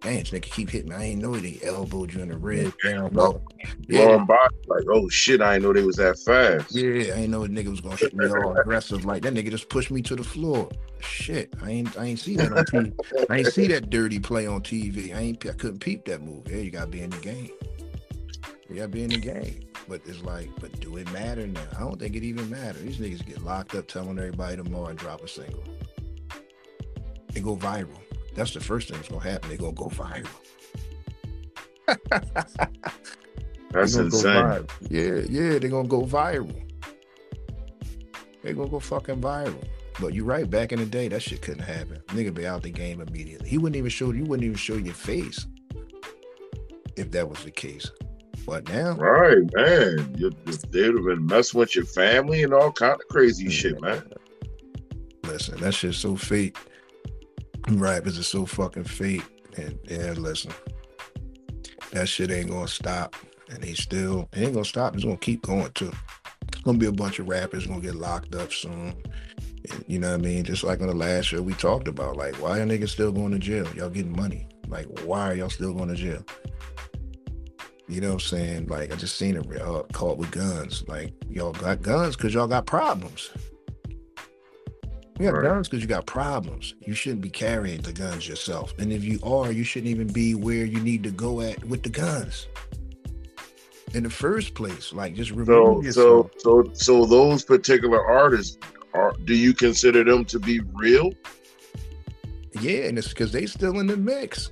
[0.00, 0.96] Damn, this nigga keep hitting me.
[0.96, 3.42] I ain't know they elbowed you in the rib down low.
[3.86, 6.74] Yeah, by, like, oh shit, I didn't know they was that fast.
[6.74, 9.34] yeah, I ain't know a nigga was gonna hit me all aggressive like that.
[9.34, 10.70] Nigga just pushed me to the floor.
[11.00, 13.26] Shit, I ain't, I ain't see that on TV.
[13.28, 15.14] I ain't see that dirty play on TV.
[15.14, 16.50] I ain't, I couldn't peep that move.
[16.50, 17.50] Yeah, you gotta be in the game.
[18.70, 19.66] You gotta be in the game.
[19.86, 21.60] But it's like, but do it matter now?
[21.76, 22.78] I don't think it even matter.
[22.78, 25.64] These niggas get locked up telling everybody tomorrow and drop a single.
[27.32, 28.00] They go viral.
[28.34, 29.48] That's the first thing that's gonna happen.
[29.48, 30.26] They're gonna go viral.
[33.72, 34.34] That's They gonna go insane.
[34.44, 34.70] viral.
[34.88, 36.54] Yeah, yeah, they're gonna go viral.
[38.42, 39.62] They're gonna go fucking viral.
[40.00, 42.00] But you're right, back in the day, that shit couldn't happen.
[42.08, 43.48] Nigga be out the game immediately.
[43.48, 45.46] He wouldn't even show you wouldn't even show your face
[46.96, 47.90] if that was the case.
[48.46, 50.14] But now, Right, man.
[50.18, 50.30] You,
[50.70, 54.02] they'd have been messing with your family and all kind of crazy shit, man.
[55.24, 56.56] listen, that shit's so fake.
[57.68, 59.24] Rappers are so fucking fake.
[59.56, 60.52] And yeah, listen.
[61.92, 63.16] That shit ain't gonna stop.
[63.50, 64.94] And they still it ain't gonna stop.
[64.94, 65.92] It's gonna keep going too.
[66.48, 68.94] It's gonna be a bunch of rappers gonna get locked up soon.
[69.86, 70.44] You know what I mean?
[70.44, 73.32] Just like on the last show we talked about, like, why are niggas still going
[73.32, 73.68] to jail?
[73.74, 74.48] Y'all getting money.
[74.68, 76.24] Like, why are y'all still going to jail?
[77.88, 78.66] You know what I'm saying?
[78.68, 80.84] Like, I just seen it uh, caught with guns.
[80.86, 83.30] Like, y'all got guns because y'all got problems.
[85.20, 85.44] You got Right.
[85.44, 86.74] guns because you got problems.
[86.86, 88.72] You shouldn't be carrying the guns yourself.
[88.78, 91.82] And if you are, you shouldn't even be where you need to go at with
[91.82, 92.46] the guns.
[93.92, 96.30] In the first place, like just remove So, yourself.
[96.38, 98.56] so, so, so those particular artists,
[98.94, 101.12] are do you consider them to be real?
[102.58, 104.50] Yeah, and it's because they still in the mix.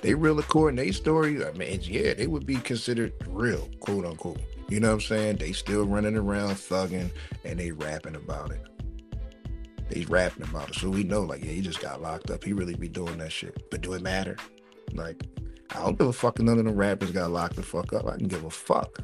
[0.00, 1.44] They real according to their story.
[1.44, 4.40] I mean, yeah, they would be considered real, quote unquote.
[4.70, 5.36] You know what I'm saying?
[5.36, 7.10] They still running around thugging
[7.44, 8.60] and they rapping about it.
[9.88, 10.74] They rapping about it.
[10.76, 12.42] So we know, like, yeah, he just got locked up.
[12.44, 13.70] He really be doing that shit.
[13.70, 14.36] But do it matter?
[14.94, 15.26] Like,
[15.74, 18.06] I don't give a fuck if none of the rappers got locked the fuck up.
[18.06, 18.98] I can give a fuck.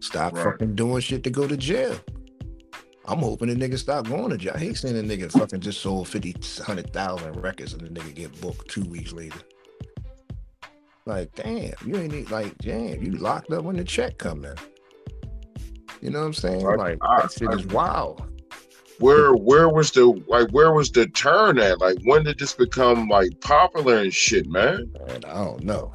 [0.00, 0.44] Stop Right.
[0.44, 1.98] fucking doing shit to go to jail.
[3.06, 4.52] I'm hoping the nigga stop going to jail.
[4.54, 8.40] I hate seeing a nigga fucking just sold 50, 100,000 records and the nigga get
[8.40, 9.38] booked two weeks later.
[11.06, 14.54] Like, damn, you ain't need, like, damn, you locked up when the check come in.
[16.02, 16.64] You know what I'm saying?
[16.64, 18.27] Like, that shit is wild.
[19.00, 21.80] Where where was the like where was the turn at?
[21.80, 24.92] Like when did this become like popular and shit, man?
[25.08, 25.92] And I don't know.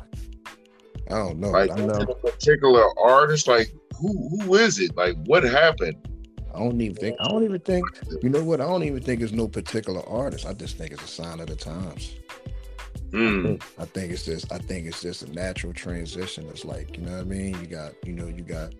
[1.10, 1.50] I don't know.
[1.50, 1.94] Like but I know.
[1.94, 4.96] a particular artist, like who who is it?
[4.96, 5.98] Like what happened?
[6.54, 7.18] I don't even think.
[7.20, 7.86] I don't even think.
[8.22, 8.62] You know what?
[8.62, 10.46] I don't even think it's no particular artist.
[10.46, 12.16] I just think it's a sign of the times.
[13.12, 13.56] Hmm.
[13.80, 14.52] I think it's just.
[14.52, 16.48] I think it's just a natural transition.
[16.50, 17.60] It's like you know what I mean.
[17.60, 18.74] You got you know you got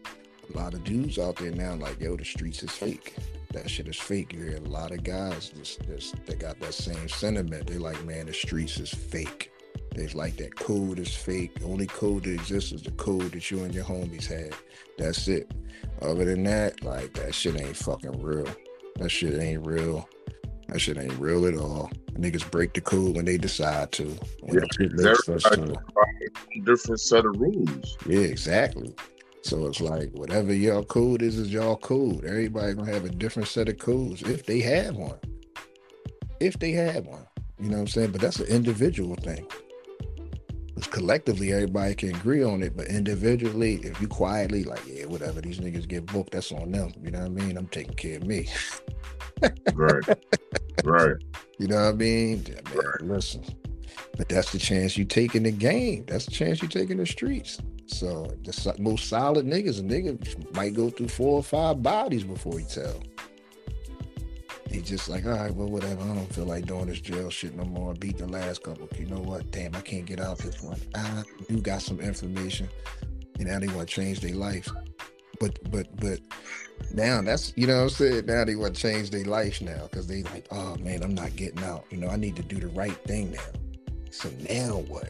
[0.54, 1.74] a lot of dudes out there now.
[1.76, 3.16] Like yo, the streets is fake.
[3.54, 4.34] That shit is fake.
[4.34, 7.68] You hear a lot of guys just, just they got that same sentiment.
[7.68, 9.52] They like man, the streets is fake.
[9.96, 11.60] They like that code is fake.
[11.60, 14.54] The only code that exists is the code that you and your homies had.
[14.98, 15.52] That's it.
[16.02, 18.48] Other than that, like that shit ain't fucking real.
[18.98, 20.10] That shit ain't real.
[20.70, 21.92] That shit ain't real at all.
[22.14, 24.06] Niggas break the code when they decide to.
[24.42, 25.74] When Yeah, the shit makes sense everybody-
[26.56, 26.62] to.
[26.64, 27.98] Different set of rules.
[28.08, 28.96] Yeah, exactly.
[29.44, 32.24] So it's like whatever y'all code is, is y'all code.
[32.24, 35.20] Everybody gonna have a different set of codes if they have one.
[36.40, 37.28] If they have one.
[37.60, 38.12] You know what I'm saying?
[38.12, 39.46] But that's an individual thing.
[40.68, 45.42] Because collectively everybody can agree on it, but individually, if you quietly like, yeah, whatever,
[45.42, 46.92] these niggas get booked, that's on them.
[47.02, 47.58] You know what I mean?
[47.58, 48.48] I'm taking care of me.
[49.74, 50.04] Right.
[50.86, 51.16] right.
[51.60, 52.46] You know what I mean?
[52.74, 53.44] Man, listen.
[54.18, 56.06] But that's the chance you take in the game.
[56.08, 57.60] That's the chance you take in the streets.
[57.88, 62.60] So the most solid niggas, a nigga might go through four or five bodies before
[62.60, 63.02] he tell.
[64.70, 66.02] He just like, all right, well, whatever.
[66.02, 67.94] I don't feel like doing this jail shit no more.
[67.94, 68.90] Beat the last couple.
[68.98, 69.52] You know what?
[69.52, 70.80] Damn, I can't get out this one.
[70.96, 72.68] Ah, I do got some information,
[73.38, 74.68] and now they want to change their life.
[75.40, 76.20] But but but
[76.92, 78.26] now that's you know what I'm saying.
[78.26, 81.36] Now they want to change their life now because they like, oh man, I'm not
[81.36, 81.86] getting out.
[81.92, 83.60] You know, I need to do the right thing now.
[84.14, 85.10] So now what?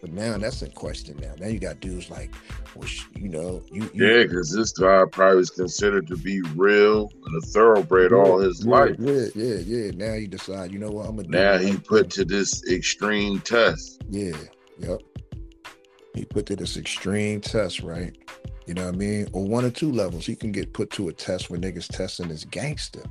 [0.00, 1.34] But now that's in question now.
[1.38, 2.32] Now you got dudes like,
[2.74, 7.10] well, you know, you, you Yeah, because this guy probably is considered to be real
[7.26, 8.96] and a thoroughbred all his yeah, life.
[8.98, 9.90] Yeah, yeah, yeah.
[9.94, 14.02] Now you decide, you know what, I'm gonna Now he put to this extreme test.
[14.08, 14.36] Yeah,
[14.78, 15.00] yep.
[16.14, 18.16] He put to this extreme test, right?
[18.66, 19.28] You know what I mean?
[19.34, 22.28] On one or two levels, he can get put to a test where niggas testing
[22.28, 23.02] his gangster.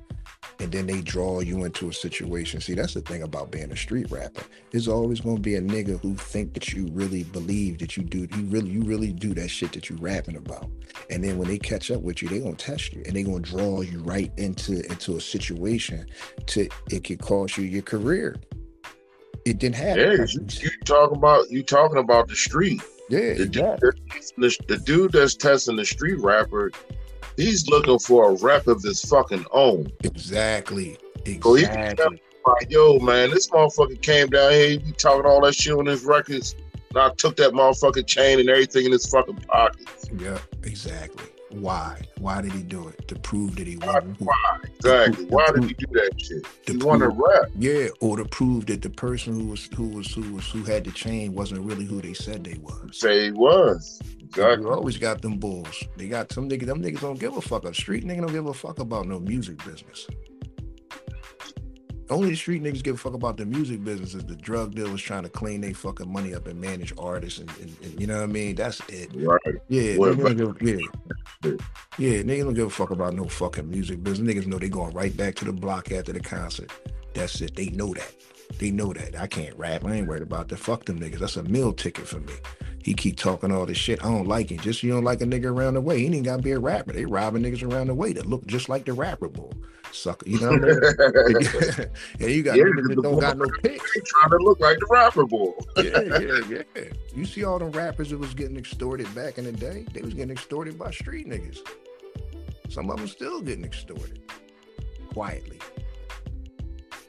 [0.60, 2.62] And then they draw you into a situation.
[2.62, 4.44] See, that's the thing about being a street rapper.
[4.72, 8.28] There's always gonna be a nigga who think that you really believe that you do
[8.36, 10.70] you really you really do that shit that you rapping about.
[11.12, 13.40] And then when they catch up with you, they gonna test you and they gonna
[13.40, 16.08] draw you right into into a situation
[16.48, 18.36] to it could cost you your career.
[19.46, 20.00] It didn't happen.
[20.00, 22.82] Yeah, you, you talking about you talking about the street.
[23.10, 23.92] yeah, The dude, exactly.
[24.38, 26.72] the, the dude that's testing the street rapper,
[27.38, 29.92] he's looking for a rep of his fucking own.
[30.04, 30.98] Exactly.
[31.42, 32.22] So he can Exactly.
[32.46, 35.86] Like, yo, man, this motherfucker came down here, he be talking all that shit on
[35.86, 36.56] his records.
[36.90, 40.10] And I took that motherfucking chain and everything in his fucking pockets.
[40.18, 41.26] Yeah, exactly.
[41.62, 42.02] Why?
[42.20, 43.08] Why did he do it?
[43.08, 44.36] To prove that he wasn't Why?
[44.64, 45.26] Exactly.
[45.26, 46.46] Why did he do that shit?
[46.66, 47.50] To He want to rap.
[47.58, 50.84] Yeah, or to prove that the person who was who was who was who had
[50.84, 53.00] the chain wasn't really who they said they was.
[53.00, 54.00] Say he was.
[54.22, 54.66] Exactly.
[54.66, 55.84] You always got them bulls.
[55.96, 56.66] They got some niggas.
[56.66, 57.66] Them niggas don't give a fuck.
[57.66, 60.08] A street nigga don't give a fuck about no music business.
[62.10, 65.02] Only the street niggas give a fuck about the music business is the drug dealers
[65.02, 68.16] trying to clean their fucking money up and manage artists and, and, and you know
[68.16, 68.56] what I mean.
[68.56, 69.10] That's it.
[69.14, 69.56] Right.
[69.68, 71.52] Yeah, Well, niggas don't give, yeah,
[71.98, 72.22] yeah.
[72.22, 74.34] Niggas don't give a fuck about no fucking music business.
[74.34, 76.72] Niggas know they going right back to the block after the concert.
[77.14, 77.56] That's it.
[77.56, 78.14] They know that.
[78.60, 79.20] They know that.
[79.20, 79.84] I can't rap.
[79.84, 80.58] I ain't worried about that.
[80.58, 81.20] Fuck them niggas.
[81.20, 82.34] That's a meal ticket for me.
[82.84, 84.02] He keep talking all this shit.
[84.02, 84.62] I don't like it.
[84.62, 86.00] Just you don't like a nigga around the way.
[86.00, 86.94] He ain't gotta be a rapper.
[86.94, 89.54] They robbing niggas around the way that look just like the rapper bull.
[89.92, 90.30] Sucker.
[90.30, 91.90] You know what I mean?
[92.20, 93.92] and you got Yeah, that don't got no picks.
[93.92, 95.54] Trying to look like the rapper boy.
[95.78, 96.92] yeah, yeah, yeah.
[97.16, 99.86] You see all them rappers that was getting extorted back in the day?
[99.94, 101.60] They was getting extorted by street niggas.
[102.70, 104.22] Some of them still getting extorted.
[105.14, 105.60] Quietly.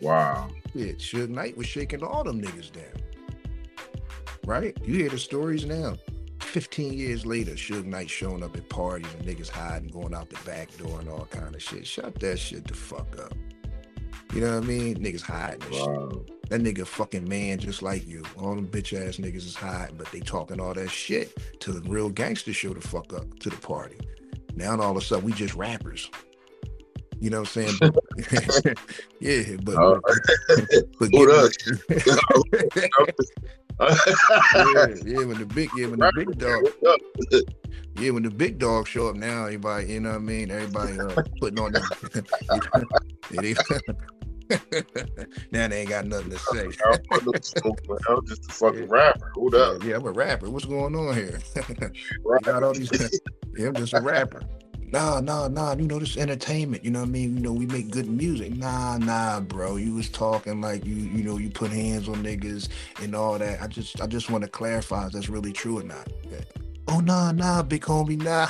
[0.01, 0.51] Wow.
[0.74, 3.03] Yeah, Suge Knight was shaking all them niggas down.
[4.47, 4.76] Right?
[4.85, 5.97] You hear the stories now.
[6.59, 10.38] 15 years later, Suge Knight showing up at parties and niggas hiding, going out the
[10.44, 11.86] back door and all kind of shit.
[11.86, 13.32] Shut that shit the fuck up.
[14.34, 14.96] You know what I mean?
[14.96, 16.50] Niggas hiding and shit.
[16.50, 18.24] That nigga fucking man just like you.
[18.36, 21.88] All them bitch ass niggas is hiding, but they talking all that shit till the
[21.88, 23.96] real gangsters show the fuck up to the party.
[24.56, 26.11] Now all of a sudden we just rappers.
[27.20, 28.74] You know what I'm saying?
[29.20, 30.00] Yeah, but, Uh,
[30.98, 31.30] but, but
[32.98, 33.11] up.
[33.81, 33.95] yeah,
[35.05, 36.64] yeah, when the big yeah, when the big dog
[37.97, 40.51] yeah, when the big dogs show up now, everybody, you know what I mean?
[40.51, 41.74] Everybody uh, putting on.
[43.31, 43.55] Yeah, they-
[45.53, 46.70] now they ain't got nothing to say.
[48.09, 49.31] I'm just a fucking rapper.
[49.35, 49.83] Hold up.
[49.85, 50.49] Yeah, I'm a rapper.
[50.49, 51.39] What's going on here?
[51.68, 53.20] You got all these.
[53.57, 54.43] yeah, I'm just a rapper.
[54.91, 55.74] Nah, nah, nah.
[55.74, 56.84] You know this entertainment.
[56.84, 57.36] You know what I mean?
[57.36, 58.57] You know we make good music.
[58.57, 59.76] Nah, nah, bro.
[59.76, 62.68] You was talking like you, you know, you put hands on niggas
[63.03, 63.61] and all that.
[63.61, 66.09] I just, I just want to clarify if that's really true or not.
[66.30, 66.41] Yeah.
[66.89, 68.49] Oh nah, nah, big homie, nah.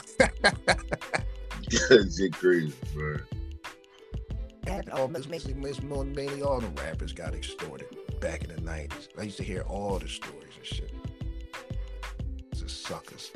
[1.70, 3.16] Shit crazy, bro.
[4.62, 7.88] That all mainly, it's more- mainly all the rappers got extorted
[8.20, 9.08] back in the nineties.
[9.18, 10.92] I used to hear all the stories and shit.
[12.52, 13.32] It's just suckers.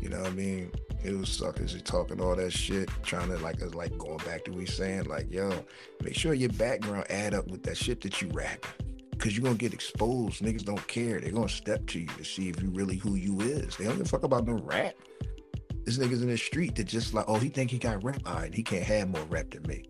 [0.00, 0.70] You know what I mean?
[1.04, 4.50] It was suckers who talking all that shit, trying to like like going back to
[4.50, 5.52] what we saying like, yo,
[6.02, 8.64] make sure your background add up with that shit that you rap,
[9.18, 10.42] Cause you're gonna get exposed.
[10.42, 11.20] Niggas don't care.
[11.20, 13.76] They're gonna step to you to see if you really who you is.
[13.76, 14.94] They don't give a fuck about no rap.
[15.84, 18.20] This niggas in the street that just like, oh, he think he got rap.
[18.26, 19.84] All right, he can't have more rap than me.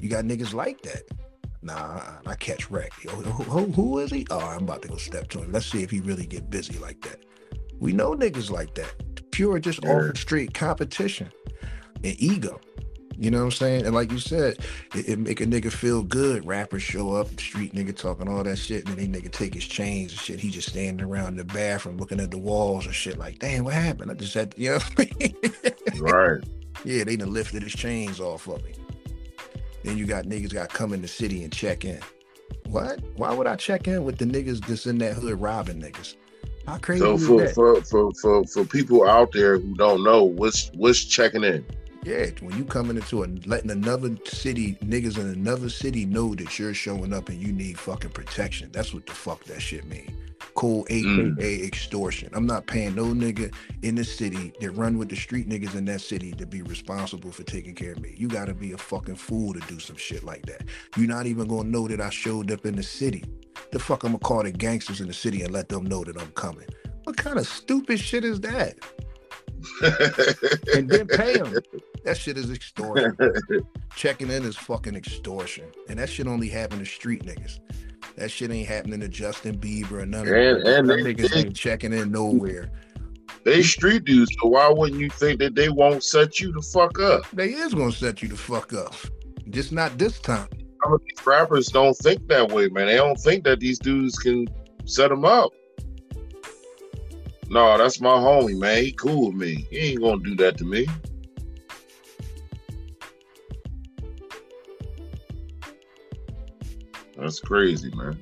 [0.00, 1.02] You got niggas like that.
[1.60, 2.92] Nah, I- I catch wreck.
[3.04, 4.26] Yo, who- who is he?
[4.30, 5.52] Oh, I'm about to go step to him.
[5.52, 7.24] Let's see if he really get busy like that.
[7.80, 8.94] We know niggas like that.
[9.32, 9.90] Pure just Yeah.
[9.96, 11.30] off the street competition
[12.04, 12.60] and ego.
[13.18, 13.84] You know what I'm saying?
[13.86, 14.58] And like you said,
[14.94, 16.46] it, it make a nigga feel good.
[16.46, 19.64] Rappers show up, street nigga talking all that shit, and then they nigga take his
[19.66, 20.40] chains and shit.
[20.40, 23.74] He just standing around the bathroom looking at the walls and shit like, damn, what
[23.74, 24.10] happened?
[24.10, 26.00] I just had, you know what I mean?
[26.02, 26.40] Right.
[26.84, 28.72] Yeah, they done lifted his chains off of me.
[29.84, 32.00] Then you got niggas got come in the city and check in.
[32.66, 32.98] What?
[33.16, 36.16] Why would I check in with the niggas that's in that hood robbing niggas?
[36.66, 40.24] How crazy So is for, for for for for people out there who don't know,
[40.24, 41.64] what's what's checking in?
[42.04, 46.58] Yeah, when you coming into a letting another city, niggas in another city know that
[46.58, 48.70] you're showing up and you need fucking protection.
[48.72, 50.16] That's what the fuck that shit mean.
[50.62, 51.64] Cool, aka Mm.
[51.66, 52.28] extortion.
[52.34, 53.52] I'm not paying no nigga
[53.82, 57.32] in the city that run with the street niggas in that city to be responsible
[57.32, 58.14] for taking care of me.
[58.16, 60.62] You gotta be a fucking fool to do some shit like that.
[60.96, 63.24] You're not even gonna know that I showed up in the city.
[63.72, 66.16] The fuck I'm gonna call the gangsters in the city and let them know that
[66.16, 66.68] I'm coming.
[67.02, 68.76] What kind of stupid shit is that?
[70.76, 71.58] And then pay them.
[72.04, 73.16] That shit is extortion.
[73.96, 75.66] Checking in is fucking extortion.
[75.88, 77.60] And that shit only happen to street niggas.
[78.16, 80.78] That shit ain't happening to Justin Bieber or none of And- that.
[80.80, 82.70] and Them they- niggas they- ain't checking in nowhere.
[83.44, 86.98] they street dudes, so why wouldn't you think that they won't set you the fuck
[87.00, 87.22] up?
[87.32, 88.94] They is gonna set you the fuck up.
[89.50, 90.48] Just not this time.
[90.82, 92.86] Some of these rappers don't think that way, man.
[92.86, 94.46] They don't think that these dudes can
[94.84, 95.52] set them up.
[97.48, 98.82] No, that's my homie, man.
[98.82, 99.66] He cool with me.
[99.70, 100.86] He ain't gonna do that to me.
[107.22, 108.18] That's crazy, man.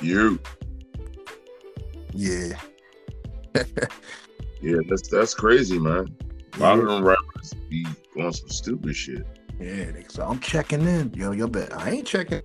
[0.00, 0.38] You,
[2.12, 2.60] Yeah.
[4.62, 6.14] yeah, that's that's crazy, man.
[6.54, 7.84] A lot of them rappers be
[8.20, 9.26] on some stupid shit.
[9.58, 11.12] Yeah, they- so I'm checking in.
[11.14, 12.42] Yo, yo, bet I ain't checking.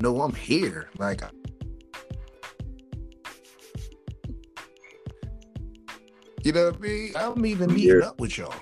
[0.00, 0.90] No, I'm here.
[0.98, 1.22] Like,
[6.42, 7.12] you know what I mean?
[7.14, 8.08] I'm even meeting Yeah.
[8.08, 8.52] up with y'all.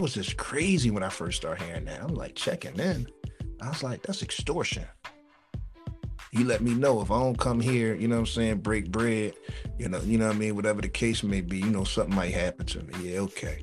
[0.00, 2.02] Was just crazy when I first started hearing that.
[2.02, 3.06] I'm like checking in.
[3.60, 4.86] I was like, that's extortion.
[6.32, 8.90] He let me know if I don't come here, you know what I'm saying, break
[8.90, 9.34] bread,
[9.78, 12.14] you know, you know what I mean, whatever the case may be, you know, something
[12.14, 13.10] might happen to me.
[13.10, 13.62] Yeah, okay.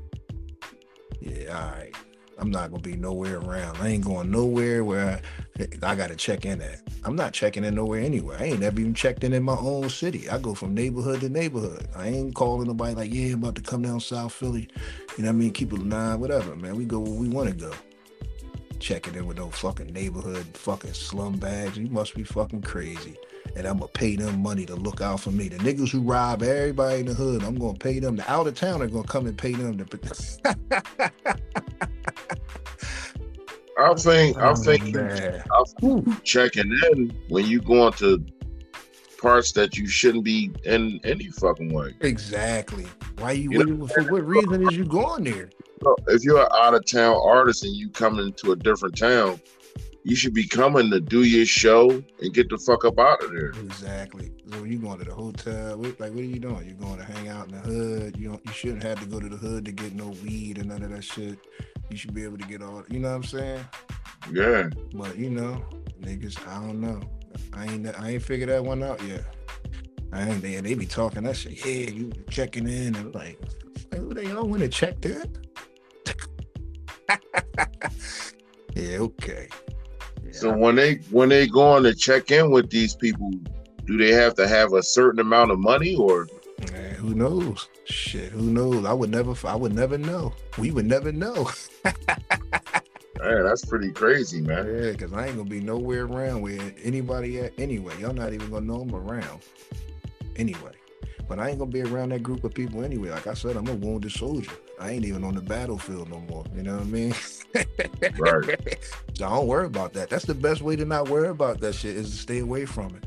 [1.21, 1.95] Yeah, all right.
[2.39, 3.77] I'm not gonna be nowhere around.
[3.77, 5.19] I ain't going nowhere where
[5.59, 6.81] I, I gotta check in at.
[7.03, 8.37] I'm not checking in nowhere anywhere.
[8.39, 10.29] I ain't never even checked in in my own city.
[10.29, 11.87] I go from neighborhood to neighborhood.
[11.95, 14.69] I ain't calling nobody like, yeah, I'm about to come down South Philly.
[15.17, 15.51] You know what I mean?
[15.51, 16.75] Keep it nah, whatever, man.
[16.75, 17.73] We go where we want to go.
[18.79, 21.77] Checking in with no fucking neighborhood fucking slum bags.
[21.77, 23.15] You must be fucking crazy.
[23.55, 25.47] And I'm gonna pay them money to look out for me.
[25.47, 28.17] The niggas who rob everybody in the hood, I'm gonna pay them.
[28.17, 29.87] The out of town are gonna come and pay them to
[33.79, 35.43] I think I Oh, think you man.
[35.51, 38.23] I think checking in when you go into
[39.21, 41.93] parts that you shouldn't be in any fucking way.
[42.01, 42.85] Exactly.
[43.19, 45.49] Why you, You know- what- for what reason is you going there?
[45.83, 49.39] So if you're an out of town artist and you come into a different town,
[50.03, 51.89] you should be coming to do your show
[52.21, 53.49] and get the fuck up out of there.
[53.63, 54.31] Exactly.
[54.51, 55.77] So you going to the hotel?
[55.77, 56.65] What, like, what are you doing?
[56.65, 58.15] You're going to hang out in the hood?
[58.17, 58.41] You don't.
[58.45, 60.91] You shouldn't have to go to the hood to get no weed and none of
[60.91, 61.37] that shit.
[61.89, 62.83] You should be able to get all.
[62.89, 63.65] You know what I'm saying?
[64.31, 64.69] Yeah.
[64.93, 65.63] But you know,
[66.01, 67.01] niggas, I don't know.
[67.53, 69.23] I ain't I ain't figured that one out yet.
[70.11, 71.65] I ain't they, they be talking that shit.
[71.65, 73.39] Yeah, you checking in and like,
[73.91, 75.29] like who they all want to check that?
[78.75, 79.47] yeah, okay.
[80.23, 83.31] Yeah, So when they when they go on to check in with these people,
[83.85, 86.27] do they have to have a certain amount of money or
[86.71, 87.69] Man, who knows?
[87.85, 88.85] Shit, who knows?
[88.85, 89.35] I would never.
[89.47, 90.33] I would never know.
[90.57, 91.49] We would never know.
[91.85, 94.65] man, that's pretty crazy, man.
[94.67, 97.93] Yeah, because I ain't gonna be nowhere around where anybody at anyway.
[97.99, 99.41] Y'all not even gonna know I'm around
[100.35, 100.71] anyway.
[101.27, 103.09] But I ain't gonna be around that group of people anyway.
[103.09, 104.51] Like I said, I'm a wounded soldier.
[104.79, 106.45] I ain't even on the battlefield no more.
[106.55, 107.13] You know what I mean?
[108.17, 108.77] Right.
[109.13, 110.09] so don't worry about that.
[110.09, 112.95] That's the best way to not worry about that shit is to stay away from
[112.95, 113.05] it.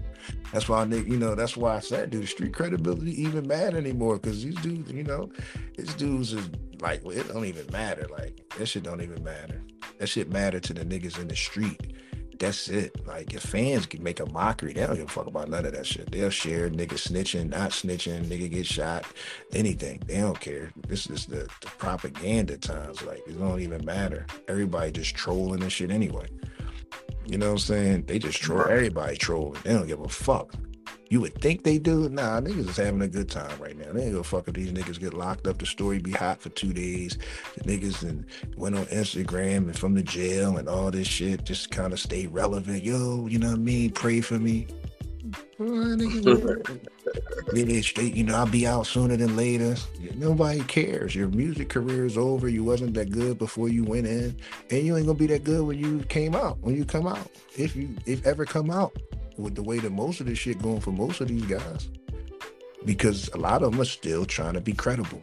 [0.53, 4.17] That's why, Nick, you know, that's why I said, dude, street credibility even matter anymore?
[4.17, 5.31] Because these dudes, you know,
[5.77, 6.51] these dudes is
[6.81, 8.07] like, it don't even matter.
[8.11, 9.63] Like, that shit don't even matter.
[9.99, 11.95] That shit matter to the niggas in the street.
[12.41, 13.07] That's it.
[13.07, 15.75] Like, if fans can make a mockery, they don't give a fuck about none of
[15.75, 16.11] that shit.
[16.11, 19.05] They'll share nigga snitching, not snitching, nigga get shot,
[19.53, 20.03] anything.
[20.07, 20.73] They don't care.
[20.89, 23.03] This is the, the propaganda times.
[23.03, 24.27] Like, it don't even matter.
[24.49, 26.29] Everybody just trolling and shit anyway.
[27.27, 28.05] You know what I'm saying?
[28.07, 28.63] They just troll.
[28.63, 29.61] Everybody trolling.
[29.63, 30.55] They don't give a fuck.
[31.09, 32.09] You would think they do.
[32.09, 33.93] Nah, niggas is having a good time right now.
[33.93, 35.59] They ain't gonna fuck if these niggas get locked up.
[35.59, 37.19] The story be hot for two days.
[37.57, 38.25] The niggas and
[38.57, 42.27] went on Instagram and from the jail and all this shit just kind of stay
[42.29, 42.85] relevant.
[42.85, 43.91] Yo, you know what I mean?
[43.91, 44.69] Pray for me.
[47.53, 48.15] Yeah, straight.
[48.15, 49.75] You know, I'll be out sooner than later.
[50.15, 51.15] Nobody cares.
[51.15, 52.49] Your music career is over.
[52.49, 54.37] You wasn't that good before you went in,
[54.71, 56.59] and you ain't gonna be that good when you came out.
[56.61, 58.97] When you come out, if you if ever come out,
[59.41, 61.89] with the way that most of this shit going for most of these guys,
[62.85, 65.23] because a lot of them are still trying to be credible.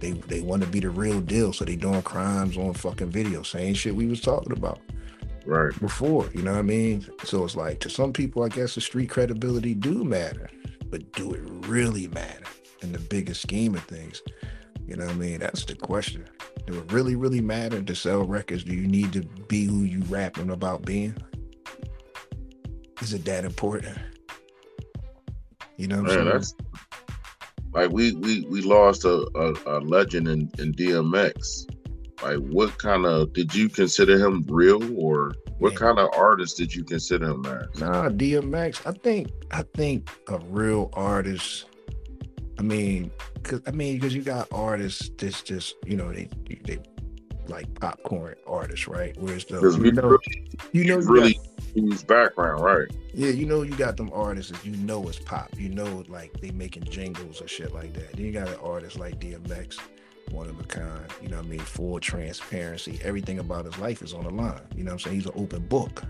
[0.00, 3.42] They they want to be the real deal, so they doing crimes on fucking video,
[3.42, 4.80] same shit we was talking about
[5.46, 5.78] Right.
[5.80, 6.28] before.
[6.34, 7.06] You know what I mean?
[7.24, 10.50] So it's like to some people, I guess the street credibility do matter,
[10.90, 12.44] but do it really matter
[12.82, 14.22] in the bigger scheme of things?
[14.86, 15.38] You know what I mean?
[15.38, 16.26] That's the question.
[16.66, 18.64] Do it really, really matter to sell records?
[18.64, 21.16] Do you need to be who you rapping about being?
[23.02, 23.98] Is it that important?
[25.76, 26.28] You know what I'm Man, saying?
[26.38, 26.54] that's
[27.72, 31.70] like we we we lost a, a, a legend in, in DMX.
[32.22, 35.78] Like what kind of did you consider him real or what Yeah.
[35.78, 37.78] kind of artist did you consider him as?
[37.78, 38.86] Nah, DMX.
[38.86, 41.66] I think I think a real artist.
[42.58, 43.10] I mean,
[43.42, 46.30] cause I mean, because you got artists that's just you know they
[46.64, 46.78] they
[47.48, 49.14] like popcorn artists, right?
[49.18, 51.40] Whereas the you know really, you know you really
[52.02, 52.88] background, right?
[53.12, 55.48] yeah you know you got them artists that you know is pop.
[55.58, 58.12] You know like they making jingles or shit like that.
[58.12, 59.78] Then you got an artist like DMX.
[60.32, 61.60] One of a kind, you know what I mean?
[61.60, 62.98] Full transparency.
[63.04, 64.60] Everything about his life is on the line.
[64.74, 65.16] You know what I'm saying?
[65.16, 66.02] He's an open book.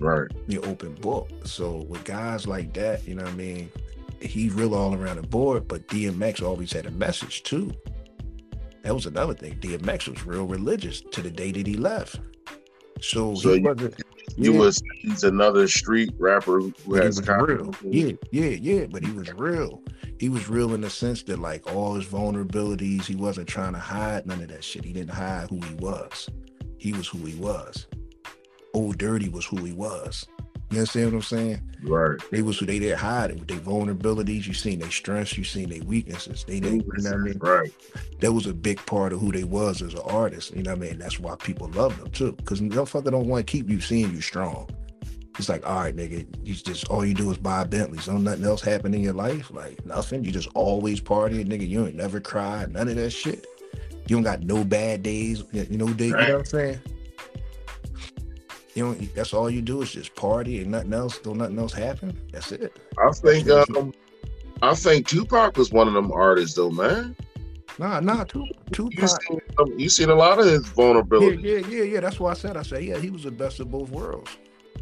[0.00, 0.28] Right.
[0.48, 1.30] the open book.
[1.44, 3.70] So with guys like that, you know what I mean,
[4.20, 7.70] he's real all around the board, but DMX always had a message too.
[8.82, 9.54] That was another thing.
[9.60, 12.18] DMX was real religious to the day that he left.
[13.00, 13.94] So, So he wasn't
[14.36, 17.74] You yeah, was he's another street rapper who has real.
[17.82, 18.86] Yeah, yeah, yeah.
[18.86, 19.82] But he was real.
[20.18, 23.78] He was real in the sense that like all his vulnerabilities, he wasn't trying to
[23.78, 24.84] hide none of that shit.
[24.84, 26.28] He didn't hide who he was.
[26.78, 27.86] He was who he was.
[28.74, 30.26] Old Dirty was who he was.
[30.72, 31.60] You understand what I'm saying?
[31.82, 32.18] right.
[32.30, 34.46] They was who they didn't hide it with their vulnerabilities.
[34.46, 36.44] You seen their strengths, you seen their weaknesses.
[36.44, 37.38] They didn't, you know what I mean?
[37.38, 37.72] Right.
[38.20, 40.54] That was a big part of who they was as an artist.
[40.56, 40.98] You know what I mean?
[40.98, 42.32] That's why people love them too.
[42.32, 44.70] Because motherfucker don't want to keep you seeing you strong.
[45.38, 48.06] It's like, all right, nigga, you just all you do is buy Bentleys.
[48.06, 49.50] Don't nothing else happen in your life.
[49.50, 50.24] Like nothing.
[50.24, 51.68] You just always party, nigga.
[51.68, 53.46] You ain't never cry, none of that shit.
[54.08, 55.44] You don't got no bad days.
[55.52, 56.80] You know, day, you know what I'm saying?
[58.74, 61.18] You know, that's all you do is just party and nothing else.
[61.18, 62.18] Don't nothing else happen.
[62.32, 62.78] That's it.
[62.98, 63.92] I think um
[64.62, 67.16] I think Tupac was one of them artists though, man.
[67.78, 69.22] Nah, nah, two, You Tupac.
[69.28, 71.42] seen, um, you seen a lot of his vulnerability.
[71.42, 72.00] yeah, yeah, yeah.
[72.00, 72.56] That's why I said.
[72.56, 74.30] I said, yeah, he was the best of both worlds.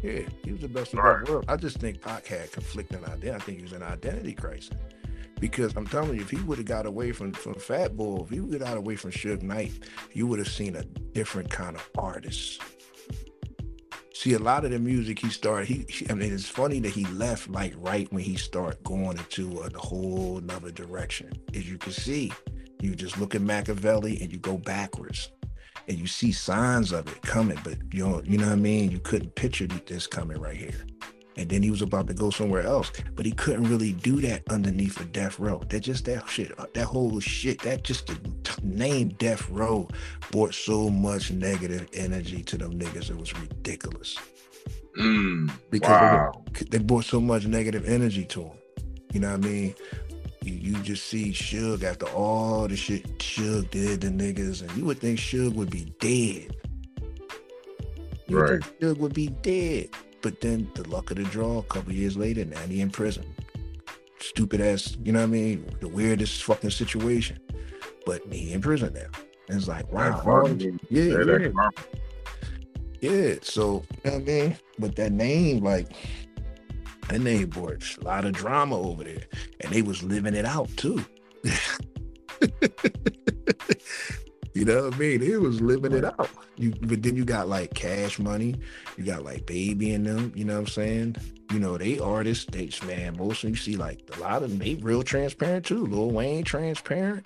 [0.03, 1.19] Yeah, he was the best of Right.
[1.21, 1.45] both worlds.
[1.49, 3.31] I just think Pac had conflicting identity.
[3.31, 4.71] I think he was an identity crisis.
[5.39, 8.29] Because I'm telling you, if he would have got away from from Fat Boy, if
[8.29, 9.71] he would have got away from Suge Knight,
[10.13, 12.61] you would have seen a different kind of artist.
[14.21, 17.05] See, a lot of the music he started, he, I mean, it's funny that he
[17.05, 21.31] left like right when he started going into uh, a whole nother direction.
[21.55, 22.31] As you can see,
[22.79, 25.31] you just look at Makaveli and you go backwards
[25.87, 28.91] and you see signs of it coming, but you know, you know what I mean?
[28.91, 30.85] You couldn't picture this coming right here.
[31.37, 34.43] And then he was about to go somewhere else, but he couldn't really do that
[34.49, 35.61] underneath a death row.
[35.69, 38.17] That just that shit, uh, that whole shit, that just the
[38.63, 39.87] name death row
[40.31, 43.09] brought so much negative energy to them niggas.
[43.09, 44.17] It was ridiculous.
[44.97, 46.43] Mm, because wow.
[46.53, 48.57] they, they brought so much negative energy to him.
[49.13, 49.75] You know what I mean?
[50.43, 54.85] You, you just see Suge after all the shit Suge did to niggas, and you
[54.85, 56.55] would think Suge would be dead.
[58.27, 58.61] You Right.
[58.79, 59.89] Suge would be dead.
[60.21, 63.25] But then the luck of the draw, a couple years later, now he in prison.
[64.19, 65.65] Stupid ass, you know what I mean?
[65.79, 67.39] The weirdest fucking situation.
[68.05, 69.07] But he in prison now.
[69.49, 70.09] And it's like, wow.
[70.11, 70.53] That all karma.
[70.53, 71.69] this- Yeah, yeah,
[73.01, 73.35] yeah.
[73.41, 75.87] so you know what I mean, but that name, like
[77.09, 79.23] that name brought a lot of drama over there,
[79.59, 81.03] and they was living it out too.
[84.61, 85.21] you know what I mean?
[85.21, 86.29] They was living it out.
[86.55, 88.53] You, but then you got like Cash Money,
[88.95, 90.31] you got like Baby in them.
[90.35, 91.15] You know what I'm saying?
[91.51, 93.17] You know they artists, they man.
[93.17, 95.87] Most of you see like a lot of them, they real transparent too.
[95.87, 97.25] Lil Wayne transparent.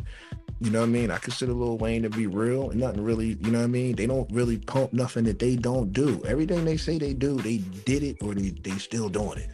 [0.61, 1.11] You know what I mean?
[1.11, 3.97] I consider Lil Wayne to be real and nothing really, you know what I mean?
[3.97, 6.23] They don't really pump nothing that they don't do.
[6.25, 9.49] Everything they say they do, they did it or they, they still doing it.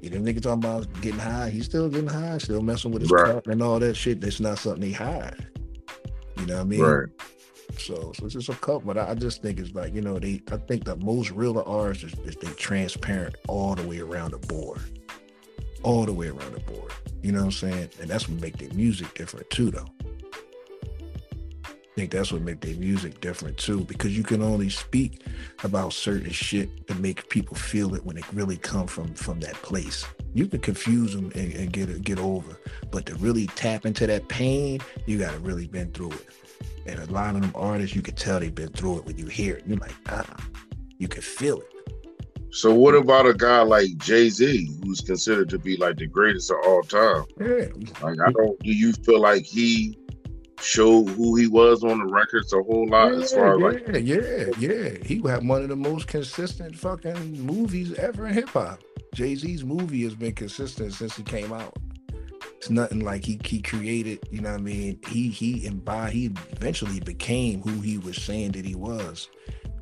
[0.00, 3.10] You know, nigga talking about getting high, he's still getting high, still messing with his
[3.10, 3.46] Right.
[3.48, 4.22] and all that shit.
[4.22, 5.46] That's not something he hide.
[6.36, 6.80] You know what I mean?
[6.80, 7.08] Right.
[7.78, 10.18] So, so it's just a couple, but I, I just think it's like, you know,
[10.18, 14.32] they I think the most real artists is, is they transparent all the way around
[14.32, 14.80] the board.
[15.82, 16.92] All the way around the board.
[17.22, 17.90] You know what I'm saying?
[18.00, 19.88] And that's what make their music different too though.
[21.64, 25.22] I think that's what make their music different too, because you can only speak
[25.62, 29.54] about certain shit to make people feel it when it really come from from that
[29.54, 30.04] place.
[30.32, 32.58] You can confuse them and, and get it get over,
[32.94, 36.26] but to really tap into that pain, you got to really been through it.
[36.86, 39.26] And a lot of them artists, you can tell they've been through it when you
[39.26, 39.64] hear it.
[39.66, 40.36] You're like, ah,
[40.98, 42.54] you can feel it.
[42.54, 46.52] So what about a guy like Jay Z, who's considered to be like the greatest
[46.52, 47.24] of all time?
[47.40, 47.66] Yeah,
[48.00, 48.56] Like, I don't.
[48.60, 49.98] Do you feel like he
[50.60, 54.20] showed who he was on the records a whole lot as far as like yeah,
[54.20, 54.90] yeah, yeah.
[55.04, 58.84] He had one of the most consistent fucking movies ever in hip hop.
[59.12, 61.76] Jay Z's movie has been consistent since he came out.
[62.64, 64.26] It's nothing like he he created.
[64.30, 64.98] You know what I mean?
[65.08, 66.14] He he embodied.
[66.14, 69.28] He eventually became who he was saying that he was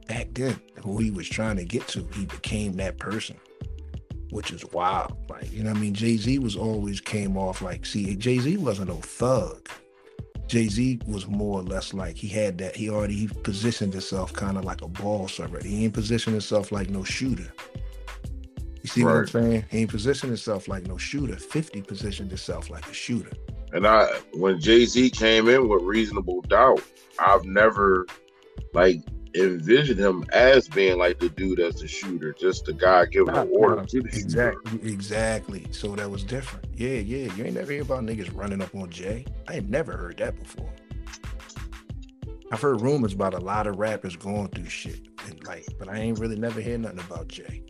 [0.09, 0.61] back then.
[0.83, 2.05] Who he was trying to get to.
[2.13, 3.37] He became that person,
[4.31, 5.17] which is wild.
[5.31, 5.95] Like you know what I mean?
[5.95, 7.87] Jay Z was always came off like.
[7.87, 9.69] See, Jay Z wasn't no thug.
[10.49, 12.75] Jay Z was more or less like he had that.
[12.75, 15.69] He already he positioned himself kind of like a boss already.
[15.69, 17.53] He ain't positioned himself like no shooter.
[18.83, 19.65] You see what I'm saying?
[19.71, 21.37] He ain't positioned himself like no shooter.
[21.37, 23.31] 50 positioned himself like a shooter.
[23.73, 26.83] And I, when Jay Z came in with Reasonable Doubt,
[27.19, 28.07] I've never
[28.75, 29.01] like
[29.35, 33.49] envisioned him as being like the dude that's a shooter, just the guy giving an
[33.53, 34.19] order to the shooter.
[34.19, 35.67] Exactly, exactly.
[35.71, 36.67] So that was different.
[36.75, 37.33] Yeah, yeah.
[37.35, 39.25] You ain't never hear about niggas running up on Jay.
[39.47, 40.71] I ain't never heard that before.
[42.51, 45.99] I've heard rumors about a lot of rappers going through shit, and like, but I
[45.99, 47.63] ain't really never hear nothing about Jay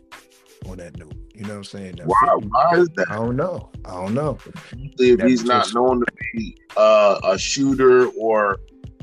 [0.69, 1.13] on that note.
[1.33, 1.99] You know what I'm saying?
[2.03, 2.17] Why?
[2.19, 3.09] 50 Why is that?
[3.09, 3.69] I don't know.
[3.85, 4.37] I don't know.
[4.45, 8.59] If That's he's not known to be uh, a shooter or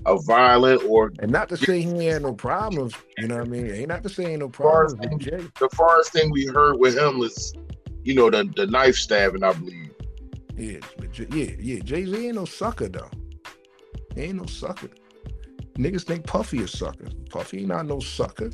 [0.07, 2.95] a violent or And not to say he ain't had no problems.
[3.19, 3.71] You know what I mean?
[3.71, 5.45] Ain't not to say ain't no problems Jay.
[5.59, 7.55] the farthest thing we heard with him was,
[8.05, 9.91] you know, the, the knife stabbing, I believe.
[10.57, 11.81] Yeah, but J- yeah, yeah.
[11.83, 13.11] Jay Z ain't no sucker though.
[14.15, 14.91] He ain't no sucker.
[15.79, 17.07] Niggas think Puffy is sucker.
[17.31, 18.51] Puffy ain't not no sucker.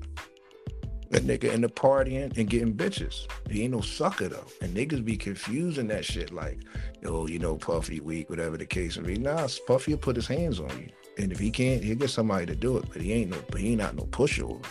[1.10, 3.26] That nigga in the partying and getting bitches.
[3.48, 4.46] He ain't no sucker though.
[4.60, 6.58] And niggas be confusing that shit like,
[7.00, 9.18] yo, you know, Puffy weak, whatever the case may be.
[9.18, 10.88] Nah, Puffy will put his hands on you.
[11.18, 12.86] And if he can't, he'll get somebody to do it.
[12.92, 14.64] But he ain't no, but he ain't not no pushover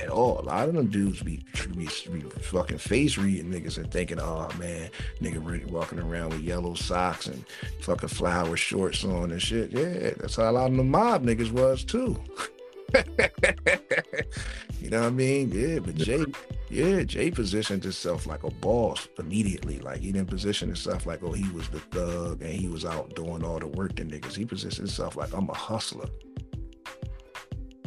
[0.00, 0.40] at all.
[0.40, 1.44] A lot of them dudes be,
[1.74, 4.90] be, be fucking face reading niggas and thinking, oh man,
[5.20, 7.44] nigga really walking around with yellow socks and
[7.80, 9.72] fucking flower shorts on and shit.
[9.72, 12.20] Yeah, that's how a lot of the mob niggas was too.
[14.80, 15.50] you know what I mean?
[15.52, 16.24] Yeah, but Jay,
[16.70, 19.78] yeah, Jay positioned himself like a boss immediately.
[19.80, 23.14] Like he didn't position himself like, oh, he was the thug and he was out
[23.14, 24.34] doing all the work to niggas.
[24.34, 26.08] He positioned himself like I'm a hustler.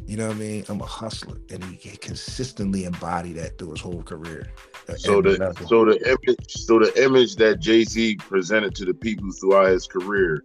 [0.05, 0.65] You know what I mean?
[0.67, 4.51] I'm a hustler, and he he consistently embodied that through his whole career.
[4.97, 5.67] So the level.
[5.67, 9.87] so the image so the image that Jay Z presented to the people throughout his
[9.87, 10.43] career,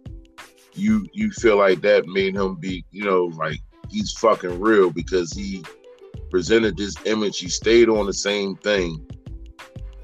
[0.73, 3.59] you you feel like that made him be you know like
[3.89, 5.63] he's fucking real because he
[6.29, 7.39] presented this image.
[7.39, 9.05] He stayed on the same thing,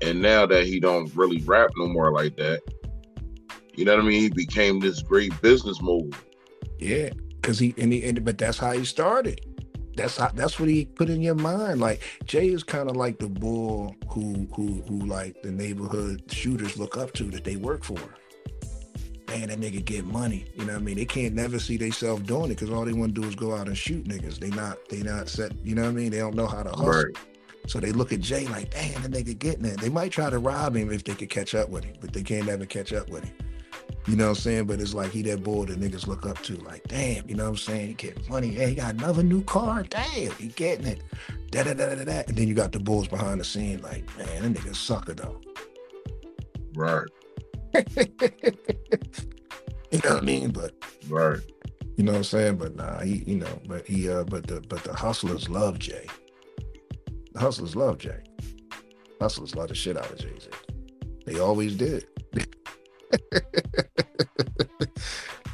[0.01, 2.61] and now that he don't really rap no more like that,
[3.75, 4.21] you know what I mean?
[4.21, 6.11] He became this great business mogul.
[6.79, 9.41] Yeah, because he and he and, but that's how he started.
[9.95, 11.79] That's how that's what he put in your mind.
[11.79, 16.77] Like Jay is kind of like the bull who who who like the neighborhood shooters
[16.77, 17.99] look up to that they work for.
[19.33, 20.45] Man, that nigga get money.
[20.55, 20.95] You know what I mean?
[20.95, 23.55] They can't never see themselves doing it because all they want to do is go
[23.55, 24.37] out and shoot niggas.
[24.37, 25.53] They not they not set.
[25.63, 26.11] You know what I mean?
[26.11, 26.87] They don't know how to hustle.
[26.87, 27.17] Right.
[27.67, 29.79] So they look at Jay like, damn, the nigga getting it.
[29.79, 32.21] They might try to rob him if they could catch up with him, but they
[32.21, 33.35] can't ever catch up with him.
[34.05, 34.65] You know what I'm saying?
[34.65, 37.45] But it's like he that boy that niggas look up to, like, damn, you know
[37.45, 37.87] what I'm saying?
[37.87, 38.49] He getting money.
[38.49, 39.83] Hey, he got another new car.
[39.83, 41.01] Damn, he getting it.
[41.51, 42.23] Da da da da da.
[42.27, 45.39] And then you got the bulls behind the scene, like, man, that nigga sucker though.
[46.75, 47.07] Right.
[47.73, 47.83] You
[50.03, 50.51] know what I mean?
[50.51, 50.73] But
[51.09, 51.39] Right.
[51.97, 52.57] you know what I'm saying?
[52.57, 56.07] But nah, he, you know, but he uh but the but the hustlers love Jay.
[57.33, 58.21] The hustlers love Jay.
[59.19, 60.49] Hustlers love the shit out of Jay-Z.
[61.25, 62.05] They always did.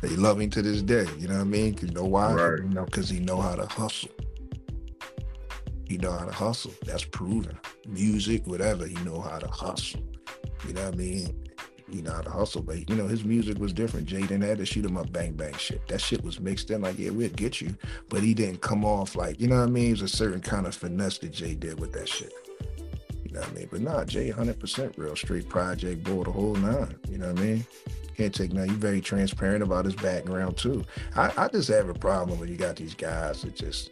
[0.02, 1.06] they love him to this day.
[1.20, 1.78] You know what I mean?
[1.82, 2.34] You know why?
[2.34, 2.60] Right.
[2.64, 4.10] You know, because he know how to hustle.
[5.88, 6.72] He know how to hustle.
[6.86, 7.58] That's proven.
[7.88, 10.02] Music, whatever, he know how to hustle.
[10.68, 11.44] You know what I mean?
[11.92, 14.06] He know how to hustle, but you know his music was different.
[14.06, 15.88] Jay didn't to shoot him up, bang bang shit.
[15.88, 17.76] That shit was mixed in like, yeah, we'll get you,
[18.10, 19.88] but he didn't come off like, you know what I mean?
[19.88, 22.34] There's a certain kind of finesse that Jay did with that shit.
[23.24, 23.68] You know what I mean?
[23.72, 26.96] But nah, Jay, hundred percent real, straight project, boy, the whole nine.
[27.10, 27.66] You know what I mean?
[28.18, 28.72] Can't take nothing.
[28.72, 30.84] He's very transparent about his background too.
[31.16, 33.92] I, I just have a problem when you got these guys that just,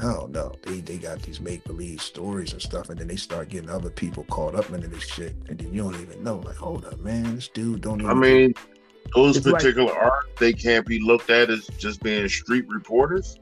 [0.00, 3.08] Oh, I don't know, they they got these make believe stories and stuff, and then
[3.08, 6.22] they start getting other people caught up into this shit, and then you don't even
[6.24, 6.36] know.
[6.38, 8.10] Like, hold up, man, this dude don't even.
[8.10, 8.54] I mean,
[9.14, 13.36] those It's like- particular art, they can't be looked at as just being street reporters.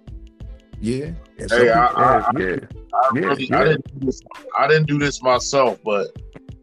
[0.81, 2.57] yeah, and Hey, I- people- I- yeah,
[2.95, 3.59] I Yeah, really, yeah.
[3.61, 4.21] I didn't do this.
[4.59, 6.09] I didn't do this myself, but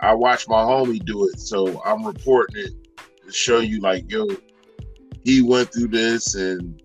[0.02, 2.72] I watched my homie do it, so I'm reporting it
[3.26, 4.28] to show you, like, yo,
[5.24, 6.82] he went through this, and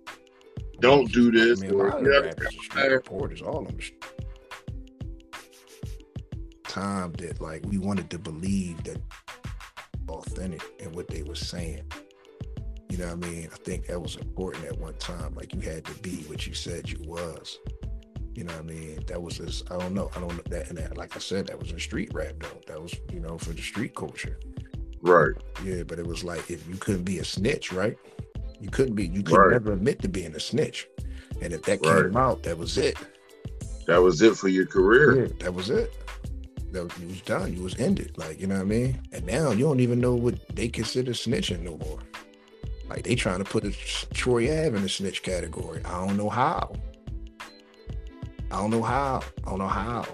[0.82, 1.60] don't do I this.
[1.62, 2.86] mean, a lot of yeah, rappers are street yeah.
[2.88, 3.78] reporters, all of them.
[6.64, 9.00] Time that like we wanted to believe that
[10.08, 11.82] authentic and what they were saying.
[12.90, 13.48] You know what I mean?
[13.52, 15.34] I think that was important at one time.
[15.34, 17.58] Like you had to be what you said you was.
[18.34, 19.00] You know what I mean?
[19.06, 19.62] That was this.
[19.70, 20.10] I don't know.
[20.16, 22.60] I don't know that and that like I said, that was in street rap though.
[22.66, 24.38] That was, you know, for the street culture.
[25.02, 25.32] right,
[25.64, 27.96] Yeah, but it was like if you couldn't be a snitch, right?
[28.62, 29.08] You couldn't be.
[29.08, 29.50] You could Right.
[29.50, 30.88] never admit to being a snitch.
[31.42, 32.04] And if that Right.
[32.04, 32.96] came out, that was it.
[33.86, 35.22] that was it for your career.
[35.26, 35.92] Yeah, that was it.
[36.70, 37.52] That was, you was done.
[37.52, 38.12] You was ended.
[38.16, 39.00] Like you know what I mean.
[39.12, 41.98] And now you don't even know what they consider snitching no more.
[42.88, 43.72] Like they trying to put a
[44.14, 45.80] Troy Ave in the snitch category.
[45.84, 46.72] I don't know how.
[48.52, 49.22] I don't know how.
[49.46, 50.04] I don't know how.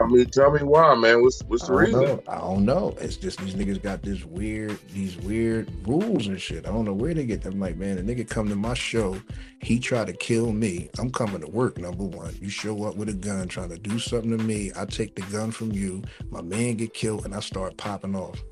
[0.00, 1.20] I mean, tell me why, man.
[1.20, 2.00] What's what's the reason?
[2.00, 2.22] know.
[2.26, 2.96] I don't know.
[2.98, 6.66] It's just these niggas got this weird, these weird rules and shit.
[6.66, 7.60] I don't know where they get them.
[7.60, 9.20] Like, man, a nigga come to my show,
[9.60, 10.88] he try to kill me.
[10.98, 11.76] I'm coming to work.
[11.76, 14.72] Number one, you show up with a gun trying to do something to me.
[14.74, 16.02] I take the gun from you.
[16.30, 18.42] My man get killed, and I start popping off.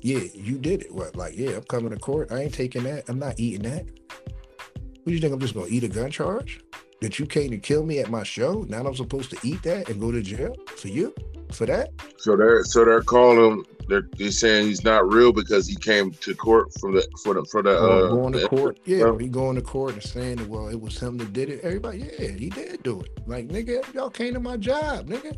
[0.00, 0.94] Yeah, you did it.
[0.94, 1.14] What?
[1.14, 2.32] Like, yeah, I'm coming to court.
[2.32, 3.04] I ain't taking that.
[3.08, 3.84] I'm not eating that.
[3.84, 5.34] What do you think?
[5.34, 6.62] I'm just gonna eat a gun charge?
[7.00, 8.66] That you came to kill me at my show?
[8.68, 11.14] Now I'm supposed to eat that and go to jail for you
[11.52, 11.90] for that?
[12.18, 13.64] So they're so they're calling.
[13.88, 17.44] They're, they're saying he's not real because he came to court from the for the
[17.50, 20.36] for the Uh, uh, going to the- court, yeah, he going to court and saying
[20.36, 21.60] that well, it was him that did it.
[21.62, 23.10] Everybody, yeah, he did do it.
[23.26, 25.36] Like nigga, y'all came to my job, nigga.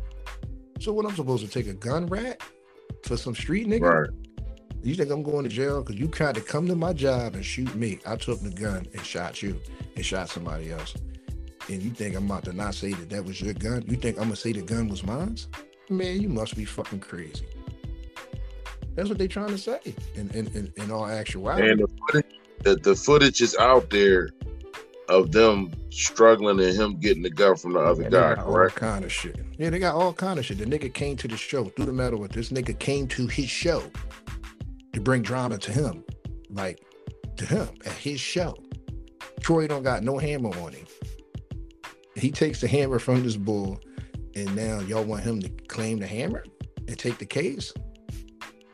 [0.79, 1.05] So what?
[1.05, 2.41] I'm supposed to take a gun rat
[3.05, 3.81] for some street nigga?
[3.81, 4.09] Right.
[4.83, 7.45] You think I'm going to jail because you tried to come to my job and
[7.45, 7.99] shoot me?
[8.05, 9.59] I took the gun and shot you
[9.95, 10.93] and shot somebody else.
[11.69, 13.83] And you think I'm about to not say that that was your gun?
[13.87, 15.37] You think I'm gonna say the gun was mine?
[15.89, 17.45] Man, you must be fucking crazy.
[18.95, 19.79] That's what they're trying to say.
[20.15, 24.29] In in in, in all actuality, And the footage, the, the footage is out there
[25.09, 29.11] of them struggling and him getting the gun from the other guy, all kind of
[29.11, 29.39] shit.
[29.57, 30.57] Yeah, they got all kind of shit.
[30.57, 31.65] The nigga came to the show.
[31.65, 33.83] Through the matter with this nigga came to his show
[34.93, 36.03] to bring drama to him,
[36.49, 36.79] like
[37.37, 38.57] to him at his show.
[39.41, 40.85] Troy don't got no hammer on him.
[42.23, 43.81] He takes the hammer from this bull,
[44.33, 46.45] and now y'all want him to claim the hammer
[46.87, 47.73] and take the case,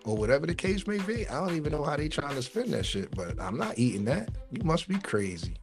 [0.05, 1.27] or whatever the case may be.
[1.27, 4.05] I don't even know how they trying to spin that shit, but I'm not eating
[4.05, 4.29] that.
[4.51, 5.55] You must be crazy.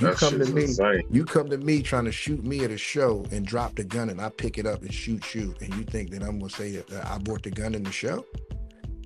[0.00, 0.62] You That come to me.
[0.62, 1.02] insane.
[1.10, 4.08] You come to me trying to shoot me at a show and drop the gun
[4.08, 6.76] and I pick it up and shoot you, and you think that I'm gonna say
[6.76, 8.24] that I bought the gun in the show?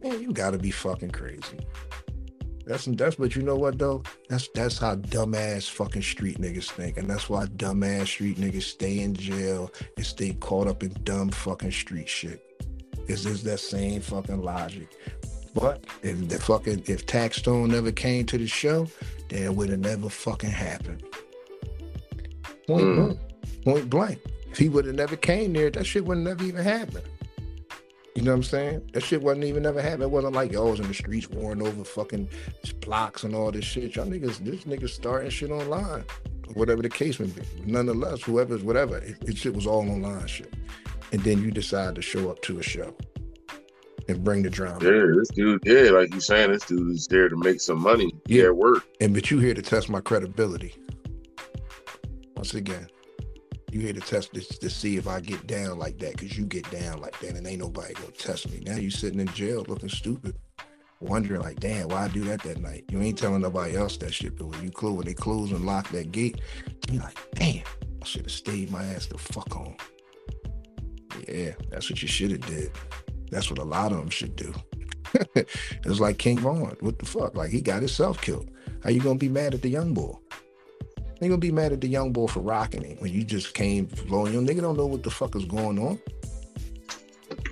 [0.04, 1.58] Man, you gotta be fucking crazy.
[2.66, 4.02] That's that's but you know what though?
[4.28, 9.00] That's that's how dumbass fucking street niggas think, and that's why dumbass street niggas stay
[9.00, 12.42] in jail and stay caught up in dumb fucking street shit.
[13.06, 14.88] Is this that same fucking logic?
[15.54, 18.88] But if the fucking if Taxstone never came to the show,
[19.28, 21.02] then it would have never fucking happened.
[22.66, 22.96] Point Mm.
[22.96, 23.18] blank.
[23.64, 24.18] Point blank.
[24.50, 27.02] If he would have never came there, that shit would never even happen.
[28.14, 28.90] You know what I'm saying?
[28.92, 30.02] That shit wasn't even ever happen.
[30.02, 32.28] It wasn't like y'all was in the streets warring over fucking
[32.80, 33.96] blocks and all this shit.
[33.96, 36.04] Y'all niggas, this niggas starting shit online.
[36.52, 37.42] whatever the case may be.
[37.64, 40.52] Nonetheless, whoever's whatever, it, it shit was all online shit.
[41.12, 42.94] And then you decide to show up to a show
[44.08, 44.78] and bring the drama.
[44.84, 48.14] Yeah, this dude, yeah, like you saying, this dude is there to make some money.
[48.26, 48.84] Yeah, at work.
[49.00, 50.74] And but you here to test my credibility.
[52.36, 52.88] Once again,
[53.74, 56.46] you here to test this to see if I get down like that, because you
[56.46, 58.62] get down like that, and ain't nobody gonna test me.
[58.64, 60.36] Now you sitting in jail looking stupid,
[61.00, 62.84] wondering like, damn, why I do that that night?
[62.88, 65.66] You ain't telling nobody else that shit, but when you close, when they close and
[65.66, 66.40] lock that gate,
[66.88, 67.64] you like, damn,
[68.00, 69.76] I should have stayed my ass the fuck home.
[71.28, 72.70] Yeah, that's what you should have did.
[73.30, 74.54] That's what a lot of them should do.
[75.34, 76.76] it's like King Von.
[76.78, 77.36] What the fuck?
[77.36, 78.50] Like he got himself killed.
[78.84, 80.14] How you gonna be mad at the young boy?
[81.28, 84.32] Gonna be mad at the young boy for rocking it when you just came flowing.
[84.32, 85.98] Your nigga don't know what the fuck is going on.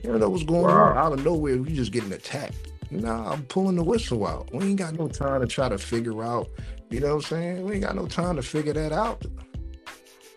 [0.02, 0.90] You don't know what's going wow.
[0.90, 1.54] on out of nowhere.
[1.54, 2.54] You just getting attacked.
[2.90, 4.52] Nah, I'm pulling the whistle out.
[4.52, 6.48] We ain't got no time to try to figure out.
[6.90, 7.64] You know what I'm saying?
[7.64, 9.24] We ain't got no time to figure that out.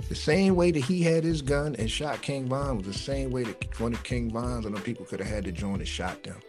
[0.08, 3.32] The same way that he had his gun and shot King Von was the same
[3.32, 5.88] way that one of King Von's and the people could have had to join and
[5.88, 6.40] shot them.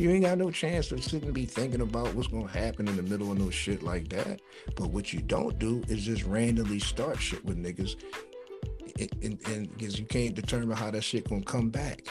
[0.00, 2.96] You ain't got no chance to sit and be thinking about what's gonna happen in
[2.96, 4.40] the middle of no shit like that.
[4.74, 7.96] But what you don't do is just randomly start shit with niggas,
[9.22, 12.06] and because you can't determine how that shit gonna come back.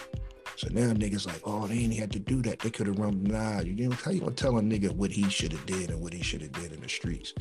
[0.55, 2.59] So now niggas like, oh, they ain't had to do that.
[2.59, 3.23] They could have run.
[3.23, 5.99] Nah, you know how you gonna tell a nigga what he should have did and
[5.99, 7.33] what he should have did in the streets?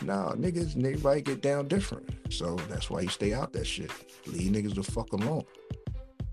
[0.00, 2.08] Nah, niggas, niggas, everybody get down different.
[2.30, 3.90] So that's why you stay out that shit.
[4.28, 5.42] Leave niggas the fuck alone.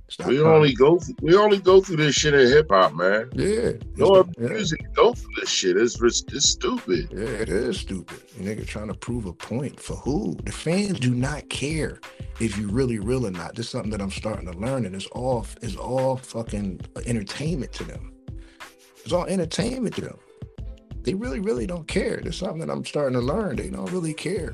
[0.07, 3.29] Stop we only go through, we only go through this shit in hip hop, man.
[3.33, 3.71] Yeah.
[3.95, 4.47] No yeah.
[4.47, 5.77] music go through this shit.
[5.77, 7.09] It's it's stupid.
[7.11, 8.27] Yeah, it is stupid.
[8.37, 10.35] nigga trying to prove a point for who?
[10.43, 11.99] The fans do not care
[12.39, 13.55] if you really real or not.
[13.55, 17.73] This is something that I'm starting to learn, and it's all it's all fucking entertainment
[17.73, 18.13] to them.
[19.03, 20.17] It's all entertainment to them
[21.05, 22.19] they really, really don't care.
[22.21, 23.55] There's something that I'm starting to learn.
[23.55, 24.53] They don't really care.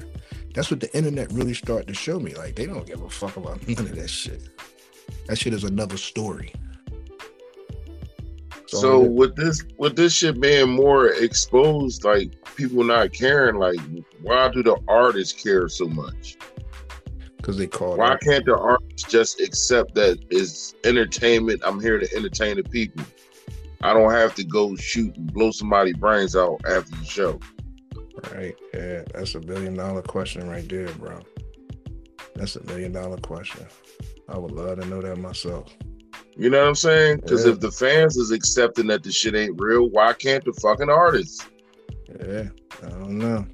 [0.54, 2.36] That's what the internet really started to show me.
[2.36, 4.49] Like they don't give a fuck about none of that shit.
[5.28, 6.53] That shit is another story.
[8.68, 13.80] So, so with this with this shit being more exposed, like people not caring, like
[14.22, 16.38] why do the artists care so much?
[17.36, 17.97] Because they call.
[17.97, 21.62] Why can't the artists just accept that it's entertainment?
[21.66, 23.03] I'm here to entertain the people.
[23.82, 27.39] I don't have to go shoot and blow somebody's brains out after the show.
[28.32, 28.55] Right.
[28.74, 29.03] Yeah.
[29.14, 31.20] That's a billion dollar question right there, bro.
[32.36, 33.66] That's a million dollar question.
[34.30, 35.76] I would love to know that myself.
[36.36, 37.17] You know what I'm saying?
[37.17, 37.51] Because yeah.
[37.51, 41.45] if the fans is accepting that the shit ain't real, why can't the fucking artists?
[42.07, 42.49] Yeah,
[42.84, 43.45] I don't know.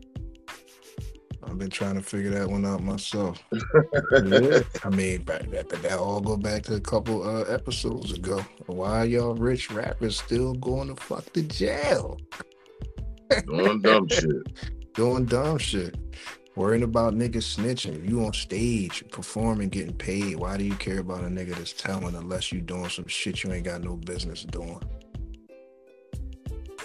[1.44, 3.42] I've been trying to figure that one out myself.
[3.52, 4.60] yeah.
[4.84, 8.46] I mean, that, that, that all go back to a couple uh, episodes ago.
[8.66, 12.20] Why y'all rich rappers still going to fuck the jail?
[13.46, 14.32] Doing dumb shit.
[14.94, 15.96] Doing dumb shit.
[16.58, 18.10] Worrying about niggas snitching.
[18.10, 22.16] You on stage performing, getting paid, why do you care about a nigga that's telling
[22.16, 24.82] unless you doing some shit you ain't got no business doing?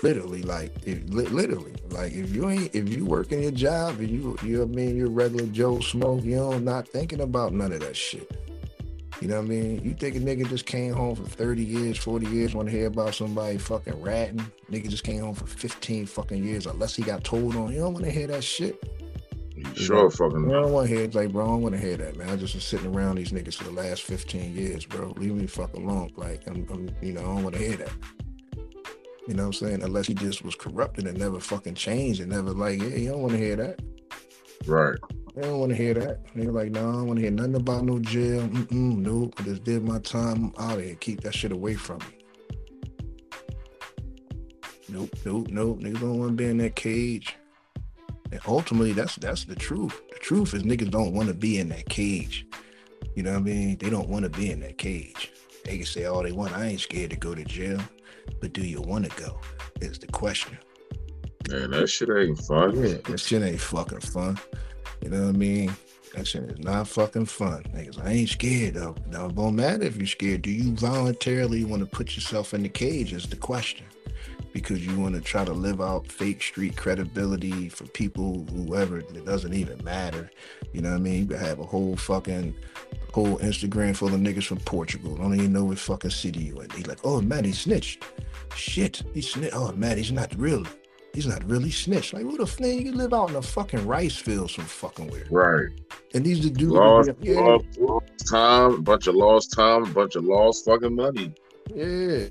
[0.02, 4.36] literally like if, literally like if you ain't if you working your job and you
[4.42, 7.78] you know I mean you're regular Joe Smoke you know not thinking about none of
[7.80, 8.28] that shit
[9.20, 11.98] you know what I mean you think a nigga just came home for 30 years
[11.98, 16.06] 40 years want to hear about somebody fucking ratting nigga just came home for 15
[16.06, 19.01] fucking years unless he got told on you don't want to hear that shit
[19.74, 21.96] sure fucking I don't want to hear it like bro I don't want to hear
[21.96, 25.14] that man I just been sitting around these niggas for the last 15 years bro
[25.16, 27.92] leave me fuck alone like I'm, I'm you know I don't want to hear that
[29.28, 29.82] you know what I'm saying?
[29.84, 33.22] Unless he just was corrupted and never fucking changed and never like, yeah, you don't
[33.22, 33.80] want to hear that.
[34.66, 34.98] Right.
[35.34, 36.20] They don't want to hear that.
[36.34, 38.42] They're like, no, I don't want to hear nothing about no jail.
[38.48, 39.34] Mm-mm, nope.
[39.38, 40.96] I just did my time out of here.
[40.96, 42.06] Keep that shit away from me.
[44.88, 45.80] Nope, nope, nope.
[45.80, 47.36] Niggas don't want to be in that cage.
[48.32, 50.00] And ultimately, that's that's the truth.
[50.08, 52.46] The truth is niggas don't want to be in that cage.
[53.14, 53.76] You know what I mean?
[53.76, 55.30] They don't want to be in that cage.
[55.64, 56.56] They can say all they want.
[56.56, 57.78] I ain't scared to go to jail.
[58.40, 59.38] But do you want to go?
[59.82, 60.56] Is the question.
[61.50, 62.74] Man, that shit ain't fun.
[62.74, 64.38] Yeah, that shit ain't fucking fun.
[65.02, 65.74] You know what I mean?
[66.14, 67.64] That shit is not fucking fun.
[67.74, 68.94] Niggas, I ain't scared though.
[69.10, 70.42] Now it won't matter if you're scared.
[70.42, 73.12] Do you voluntarily want to put yourself in the cage?
[73.12, 73.84] Is the question.
[74.52, 79.24] Because you want to try to live out fake street credibility for people, whoever, it
[79.24, 80.30] doesn't even matter.
[80.72, 81.20] You know what I mean?
[81.20, 82.54] You could have a whole fucking
[83.12, 85.16] whole Instagram full of niggas from Portugal.
[85.16, 86.70] Don't even know what fucking city you in.
[86.70, 88.04] He's like, oh, man, he snitched.
[88.54, 89.54] Shit, he snitched.
[89.54, 90.68] Oh, man, he's not really.
[91.14, 92.14] He's not really snitched.
[92.14, 92.66] Like, who the fuck?
[92.66, 95.30] You live out in a fucking rice field some fucking weird.
[95.30, 95.68] Right.
[96.14, 96.72] And these the dudes.
[96.72, 97.40] Lost, yeah.
[97.40, 101.34] lost, lost time, a bunch of lost time, a bunch of lost fucking money.
[101.74, 102.28] Yeah.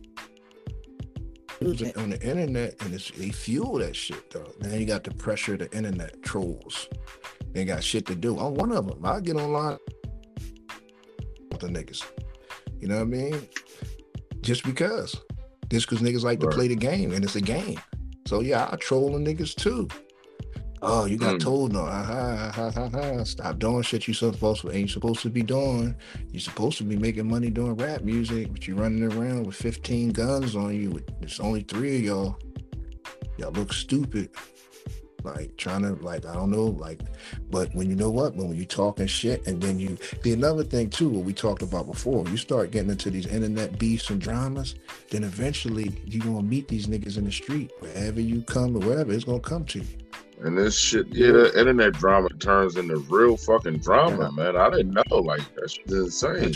[1.62, 4.52] On the internet, and it's, they fuel that shit though.
[4.62, 6.88] Now you got the pressure of the internet trolls
[7.54, 8.40] They got shit to do.
[8.40, 9.06] I'm one of them.
[9.06, 9.78] I get online
[11.52, 12.04] with the niggas.
[12.80, 13.48] You know what I mean?
[14.42, 15.16] Just because.
[15.70, 16.50] Just because niggas like Right.
[16.50, 17.80] to play the game and it's a game.
[18.26, 19.88] So yeah, I troll the niggas too.
[20.84, 21.40] Oh, you got Mm.
[21.42, 21.86] told no.
[21.86, 23.24] Ha, ha, ha, ha.
[23.24, 25.96] Stop doing shit you supposed to ain't supposed to be doing.
[26.32, 30.10] You're supposed to be making money doing rap music, but you're running around with 15
[30.10, 30.90] guns on you.
[30.92, 32.40] With There's only three of y'all.
[33.38, 34.30] Y'all look stupid.
[35.24, 37.00] Like trying to like I don't know like,
[37.52, 40.90] but when you know what when you talking shit and then you the another thing
[40.90, 44.74] too what we talked about before you start getting into these internet beefs and dramas
[45.12, 49.12] then eventually you gonna meet these niggas in the street wherever you come or wherever
[49.14, 49.86] it's gonna come to you.
[50.44, 54.58] And this shit, yeah, the internet drama turns into real fucking drama, man.
[54.58, 55.18] I didn't know.
[55.18, 56.56] Like, that shit's insane.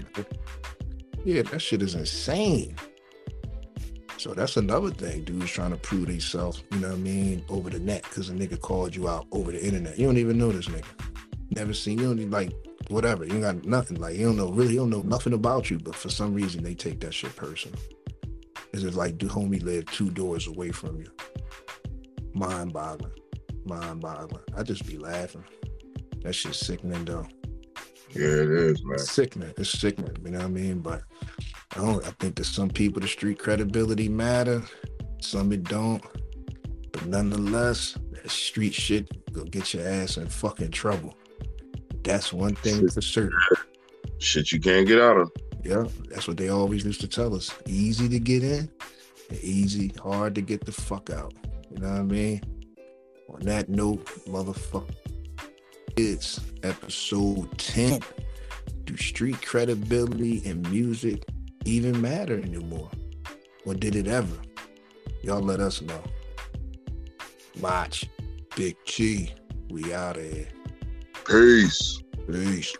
[1.23, 2.75] Yeah, that shit is insane.
[4.17, 5.23] So that's another thing.
[5.23, 8.33] Dudes trying to prove themselves, you know what I mean, over the net because a
[8.33, 9.99] nigga called you out over the internet.
[9.99, 10.85] You don't even know this nigga.
[11.51, 12.15] Never seen you.
[12.15, 12.51] Don't like
[12.87, 13.23] whatever.
[13.23, 13.97] You got nothing.
[13.97, 14.73] Like you don't know really.
[14.73, 15.77] You don't know nothing about you.
[15.77, 17.77] But for some reason they take that shit personal.
[18.73, 21.11] It's just like the homie lived two doors away from you.
[22.33, 23.11] Mind boggling.
[23.65, 24.43] Mind boggling.
[24.55, 25.43] I just be laughing.
[26.21, 27.27] That shit's sickening though.
[28.11, 28.95] Yeah, it is, man.
[28.95, 29.53] It's sickening.
[29.57, 30.15] It's sickening.
[30.23, 30.79] You know what I mean?
[30.79, 31.01] But
[31.75, 32.05] I don't.
[32.05, 34.63] I think that some people the street credibility matter.
[35.21, 36.03] Some it don't.
[36.91, 41.17] But nonetheless, that street shit go get your ass in fucking trouble.
[42.03, 43.37] That's one thing for certain.
[44.19, 45.31] Shit you can't get out of.
[45.63, 47.53] Yeah, that's what they always used to tell us.
[47.65, 48.69] Easy to get in,
[49.41, 51.33] easy, hard to get the fuck out.
[51.71, 52.41] You know what I mean?
[53.35, 54.95] On that note, motherfucker,
[55.97, 57.99] it's episode 10.
[58.85, 61.25] Do street credibility and music
[61.65, 62.89] even matter anymore?
[63.65, 64.37] Or did it ever?
[65.21, 66.01] Y'all let us know.
[67.59, 68.05] Watch.
[68.55, 69.33] Big T.
[69.69, 70.47] We out of here.
[71.27, 72.01] Peace.
[72.31, 72.73] Peace.